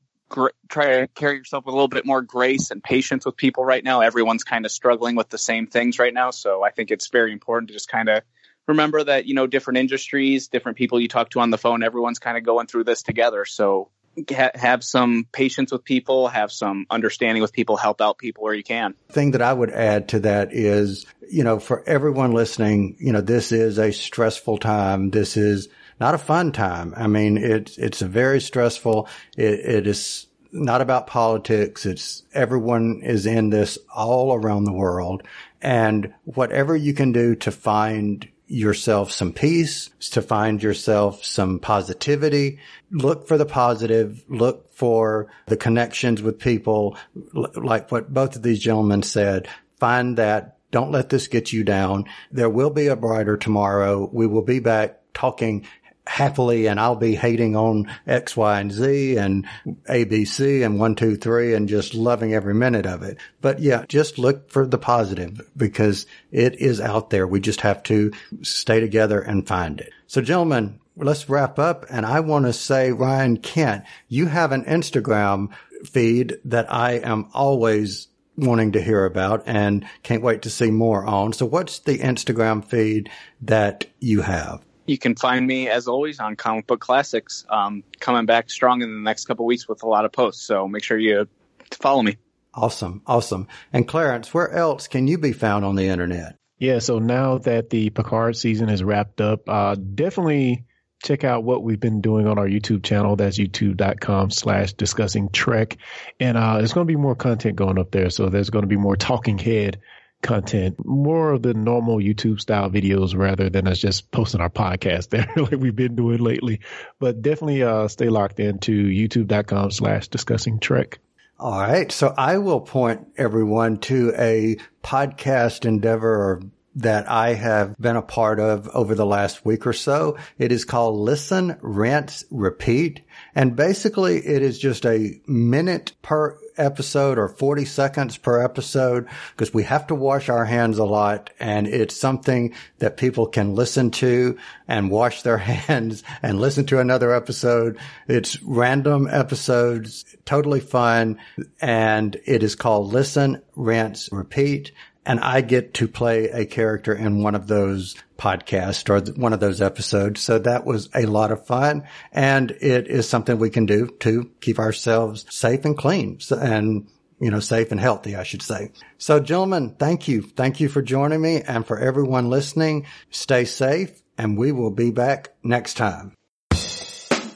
try 0.69 1.01
to 1.01 1.09
carry 1.09 1.37
yourself 1.37 1.67
with 1.67 1.73
a 1.73 1.77
little 1.77 1.89
bit 1.89 2.07
more 2.07 2.23
grace 2.23 2.71
and 2.71 2.83
patience 2.83 3.27
with 3.27 3.37
people 3.37 3.65
right 3.65 3.83
now. 3.83 4.01
Everyone's 4.01 4.45
kind 4.45 4.65
of 4.65 4.71
struggling 4.71 5.17
with 5.17 5.29
the 5.29 5.39
same 5.39 5.67
things 5.67 5.99
right 5.99 6.15
now. 6.15 6.31
So 6.31 6.63
I 6.63 6.71
think 6.71 6.91
it's 6.91 7.09
very 7.09 7.33
important 7.33 7.69
to 7.69 7.75
just 7.75 7.89
kind 7.89 8.09
of 8.09 8.23
remember 8.69 9.03
that, 9.03 9.27
you 9.27 9.35
know, 9.35 9.47
different 9.47 9.79
industries, 9.79 10.49
different 10.49 10.79
people 10.79 11.01
you 11.01 11.09
talk 11.09 11.31
to 11.31 11.41
on 11.41 11.51
the 11.51 11.59
phone, 11.59 11.83
everyone's 11.83 12.19
kind 12.19 12.37
of 12.37 12.45
going 12.45 12.67
through 12.67 12.85
this 12.85 13.03
together. 13.03 13.45
So 13.45 13.91
ha- 14.31 14.53
have 14.55 14.85
some 14.85 15.27
patience 15.33 15.73
with 15.73 15.85
people, 15.85 16.29
have 16.29 16.53
some 16.53 16.87
understanding 16.91 17.43
with 17.43 17.53
people, 17.53 17.77
help 17.77 18.01
out 18.01 18.19
people 18.19 18.45
where 18.45 18.55
you 18.55 18.63
can. 18.63 18.95
Thing 19.11 19.33
that 19.33 19.43
I 19.43 19.53
would 19.53 19.71
add 19.71 20.09
to 20.11 20.21
that 20.21 20.53
is, 20.53 21.07
you 21.31 21.45
know, 21.45 21.59
for 21.59 21.83
everyone 21.87 22.33
listening, 22.33 22.97
you 22.99 23.13
know, 23.13 23.21
this 23.21 23.53
is 23.53 23.79
a 23.79 23.93
stressful 23.93 24.59
time. 24.59 25.11
This 25.11 25.37
is 25.37 25.69
not 25.99 26.15
a 26.15 26.19
fun 26.19 26.53
time. 26.53 26.95
I 26.97 27.07
mean, 27.07 27.37
it's, 27.37 27.77
it's 27.77 28.01
very 28.01 28.41
stressful. 28.41 29.09
It, 29.37 29.61
it 29.61 29.87
is 29.87 30.27
not 30.53 30.81
about 30.81 31.07
politics. 31.07 31.87
It's 31.87 32.25
everyone 32.33 33.03
is 33.05 33.27
in 33.27 33.51
this 33.51 33.79
all 33.95 34.35
around 34.35 34.65
the 34.65 34.73
world 34.73 35.23
and 35.63 36.13
whatever 36.25 36.75
you 36.75 36.95
can 36.95 37.13
do 37.13 37.35
to 37.37 37.51
find 37.51 38.29
yourself 38.51 39.13
some 39.13 39.33
peace, 39.33 39.91
to 40.11 40.21
find 40.21 40.63
yourself 40.63 41.25
some 41.25 41.61
positivity. 41.61 42.59
Look 42.91 43.29
for 43.29 43.39
the 43.39 43.47
positive. 43.47 44.25
Look 44.29 44.75
for 44.75 45.29
the 45.47 45.57
connections 45.57 46.21
with 46.21 46.41
people, 46.41 46.97
like 47.33 47.93
what 47.93 48.13
both 48.13 48.37
of 48.37 48.43
these 48.43 48.59
gentlemen 48.59 49.03
said. 49.03 49.49
Find 49.79 50.19
that. 50.19 50.57
Don't 50.73 50.93
let 50.93 51.09
this 51.09 51.27
get 51.27 51.53
you 51.53 51.65
down. 51.65 52.05
There 52.31 52.51
will 52.51 52.71
be 52.71 52.87
a 52.89 52.97
brighter 52.97 53.37
tomorrow. 53.37 54.09
We 54.13 54.27
will 54.27 54.43
be 54.43 54.61
back 54.61 55.01
talking 55.15 55.67
happily 56.11 56.67
and 56.67 56.81
I'll 56.81 56.97
be 56.97 57.15
hating 57.15 57.55
on 57.55 57.89
X, 58.05 58.37
Y, 58.37 58.61
and 58.61 58.73
Z 58.73 59.17
and 59.17 59.47
ABC 59.89 60.67
and 60.67 60.81
one, 60.81 60.97
two, 60.97 61.17
three 61.17 61.55
and 61.55 61.69
just 61.69 61.95
loving 61.95 62.35
every 62.35 62.53
minute 62.53 62.85
of 62.85 63.05
it. 63.05 63.17
But 63.41 63.61
yeah, 63.61 63.85
just 63.87 64.19
look 64.19 64.51
for 64.51 64.67
the 64.67 64.77
positive 64.77 65.41
because 65.57 66.07
it 66.33 66.57
is 66.57 66.81
out 66.81 67.11
there. 67.11 67.29
We 67.29 67.39
just 67.39 67.61
have 67.61 67.85
to 67.85 68.11
stay 68.43 68.81
together 68.81 69.21
and 69.21 69.47
find 69.47 69.81
it. 69.81 69.93
So 70.09 70.21
gentlemen, 70.21 70.81
let's 70.97 71.29
wrap 71.29 71.61
up. 71.61 71.87
And 71.89 72.05
I 72.05 72.19
want 72.21 72.47
to 72.47 72.53
say, 72.53 72.91
Ryan 72.91 73.37
Kent, 73.37 73.85
you 74.09 74.27
have 74.27 74.51
an 74.51 74.65
Instagram 74.65 75.51
feed 75.85 76.39
that 76.45 76.73
I 76.73 76.95
am 76.95 77.29
always 77.33 78.09
wanting 78.37 78.73
to 78.73 78.83
hear 78.83 79.05
about 79.05 79.45
and 79.47 79.87
can't 80.03 80.25
wait 80.25 80.43
to 80.43 80.51
see 80.51 80.73
more 80.73 81.05
on. 81.07 81.33
So 81.33 81.47
what's 81.47 81.79
the 81.79 81.99
Instagram 81.99 82.65
feed 82.65 83.11
that 83.43 83.87
you 84.01 84.23
have? 84.23 84.65
You 84.91 84.99
can 84.99 85.15
find 85.15 85.47
me 85.47 85.69
as 85.69 85.87
always 85.87 86.19
on 86.19 86.35
Comic 86.35 86.67
Book 86.67 86.81
Classics, 86.81 87.47
um, 87.49 87.85
coming 88.01 88.27
back 88.27 88.51
strong 88.51 88.83
in 88.83 88.93
the 88.93 89.01
next 89.01 89.27
couple 89.27 89.47
weeks 89.47 89.69
with 89.69 89.85
a 89.85 89.87
lot 89.87 90.05
of 90.05 90.11
posts. 90.11 90.45
So 90.45 90.67
make 90.67 90.83
sure 90.83 90.99
you 90.99 91.29
follow 91.71 92.03
me. 92.03 92.17
Awesome, 92.53 93.01
awesome. 93.07 93.47
And 93.73 93.87
Clarence, 93.87 94.35
where 94.35 94.51
else 94.51 94.89
can 94.89 95.07
you 95.07 95.17
be 95.17 95.33
found 95.33 95.65
on 95.65 95.77
the 95.77 95.87
internet? 95.87 96.35
Yeah, 96.59 96.81
so 96.81 96.99
now 96.99 97.39
that 97.39 97.71
the 97.71 97.91
Picard 97.91 98.37
season 98.37 98.69
is 98.69 98.83
wrapped 98.83 99.21
up, 99.21 99.49
uh, 99.49 99.77
definitely 99.77 100.67
check 101.05 101.23
out 101.23 101.45
what 101.45 101.63
we've 101.63 101.79
been 101.79 102.01
doing 102.01 102.27
on 102.27 102.37
our 102.37 102.49
YouTube 102.49 102.83
channel. 102.83 103.15
That's 103.15 103.39
youtube.com 103.39 104.33
slash 104.33 104.73
discussing 104.73 105.29
Trek. 105.29 105.77
And 106.19 106.37
uh, 106.37 106.59
there's 106.59 106.73
going 106.73 106.87
to 106.87 106.93
be 106.93 106.97
more 106.97 107.15
content 107.15 107.55
going 107.55 107.79
up 107.79 107.93
there. 107.93 108.11
So 108.11 108.29
there's 108.29 108.51
going 108.51 108.65
to 108.65 108.69
be 108.69 108.77
more 108.77 108.97
talking 108.97 109.39
head 109.39 109.81
content, 110.23 110.85
more 110.85 111.33
of 111.33 111.43
the 111.43 111.55
normal 111.55 111.99
YouTube 111.99 112.41
style 112.41 112.71
videos 112.71 113.17
rather 113.17 113.49
than 113.49 113.67
us 113.67 113.79
just 113.79 114.11
posting 114.11 114.41
our 114.41 114.51
podcast 114.51 115.09
there 115.11 115.31
like 115.37 115.53
we've 115.53 115.77
been 115.77 115.97
doing 115.97 116.19
lately. 116.19 116.61
But 116.99 117.23
definitely 117.23 117.63
uh, 117.63 117.89
stay 117.89 118.09
locked 118.09 118.41
into 118.41 118.87
youtube.com 118.87 119.71
slash 119.71 120.09
discussing 120.09 120.61
Trek. 120.61 120.99
All 121.39 121.59
right. 121.59 121.91
So 121.91 122.13
I 122.17 122.39
will 122.39 122.61
point 122.61 123.09
everyone 123.17 123.79
to 123.79 124.13
a 124.17 124.59
podcast 124.83 125.65
endeavor 125.65 126.43
that 126.81 127.09
I 127.11 127.35
have 127.35 127.77
been 127.79 127.97
a 127.97 128.03
part 128.03 128.41
of 128.41 128.69
over 128.69 128.95
the 128.95 129.07
last 129.07 129.45
week 129.45 129.67
or 129.67 129.73
so. 129.73 130.17
It 130.39 130.53
is 130.53 130.65
called 130.65 130.97
Listen, 130.97 131.59
Rinse, 131.61 132.25
Repeat. 132.31 133.03
And 133.35 133.55
basically 133.55 134.19
it 134.19 134.43
is 134.43 134.59
just 134.59 134.87
a 134.87 135.21
minute 135.27 135.93
per 136.03 136.39
episode 136.57 137.19
or 137.19 137.29
40 137.29 137.65
seconds 137.65 138.17
per 138.17 138.43
episode 138.43 139.09
because 139.33 139.55
we 139.55 139.65
have 139.65 139.87
to 139.87 139.95
wash 139.95 140.29
our 140.29 140.45
hands 140.45 140.79
a 140.79 140.85
lot 140.85 141.31
and 141.41 141.67
it's 141.67 141.99
something 141.99 142.55
that 142.79 142.97
people 142.97 143.27
can 143.27 143.55
listen 143.55 143.91
to 143.91 144.37
and 144.69 144.91
wash 144.91 145.23
their 145.23 145.39
hands 145.39 146.03
and 146.23 146.41
listen 146.41 146.67
to 146.67 146.79
another 146.79 147.15
episode. 147.15 147.79
It's 148.09 148.43
random 148.43 149.09
episodes, 149.11 150.05
totally 150.25 150.61
fun. 150.61 151.19
And 151.61 152.21
it 152.25 152.43
is 152.43 152.55
called 152.55 152.93
Listen, 152.93 153.43
Rinse, 153.55 154.09
Repeat 154.13 154.73
and 155.07 155.21
I 155.21 155.41
get 155.41 155.75
to 155.75 155.89
play 155.89 156.29
a 156.29 156.45
character 156.45 156.95
in 156.95 157.23
one 157.23 157.35
of 157.35 157.47
those 157.47 157.97
podcasts 158.19 158.89
or 158.91 159.13
one 159.19 159.33
of 159.33 159.41
those 159.41 159.63
episodes. 159.63 160.21
So 160.21 160.39
that 160.39 160.65
was 160.65 160.91
a 160.95 161.07
lot 161.07 161.33
of 161.33 161.47
fun 161.47 161.85
and 162.13 162.51
it 162.51 162.87
is 162.87 163.09
something 163.09 163.39
we 163.39 163.51
can 163.51 163.67
do 163.67 163.89
to 164.01 164.31
keep 164.41 164.59
ourselves 164.59 165.25
safe 165.31 165.65
and 165.65 165.77
clean 165.77 166.19
and 166.31 166.87
you 167.21 167.31
know, 167.31 167.41
safe 167.41 167.71
and 167.71 167.79
healthy, 167.79 168.17
I 168.17 168.23
should 168.23 168.43
say. 168.43 168.73
So 168.97 169.21
gentlemen, 169.21 169.77
thank 169.79 170.09
you. 170.09 170.23
Thank 170.23 170.59
you 170.59 170.71
for 170.71 170.81
joining 170.81 171.21
me 171.21 171.43
and 171.43 171.67
for 171.67 171.79
everyone 171.79 172.31
listening. 172.31 172.87
Stay 173.11 173.45
safe 173.45 174.03
and 174.17 174.39
we 174.39 174.53
will 174.53 174.71
be 174.71 174.91
back 174.91 175.35
next 175.43 175.75
time. 175.75 176.15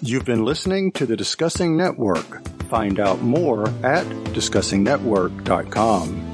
You've 0.00 0.24
been 0.24 0.44
listening 0.44 0.92
to 0.92 1.05
the 1.07 1.16
Discussing 1.16 1.77
Network. 1.77 2.46
Find 2.64 3.00
out 3.00 3.22
more 3.22 3.68
at 3.83 4.07
discussingnetwork.com. 4.35 6.34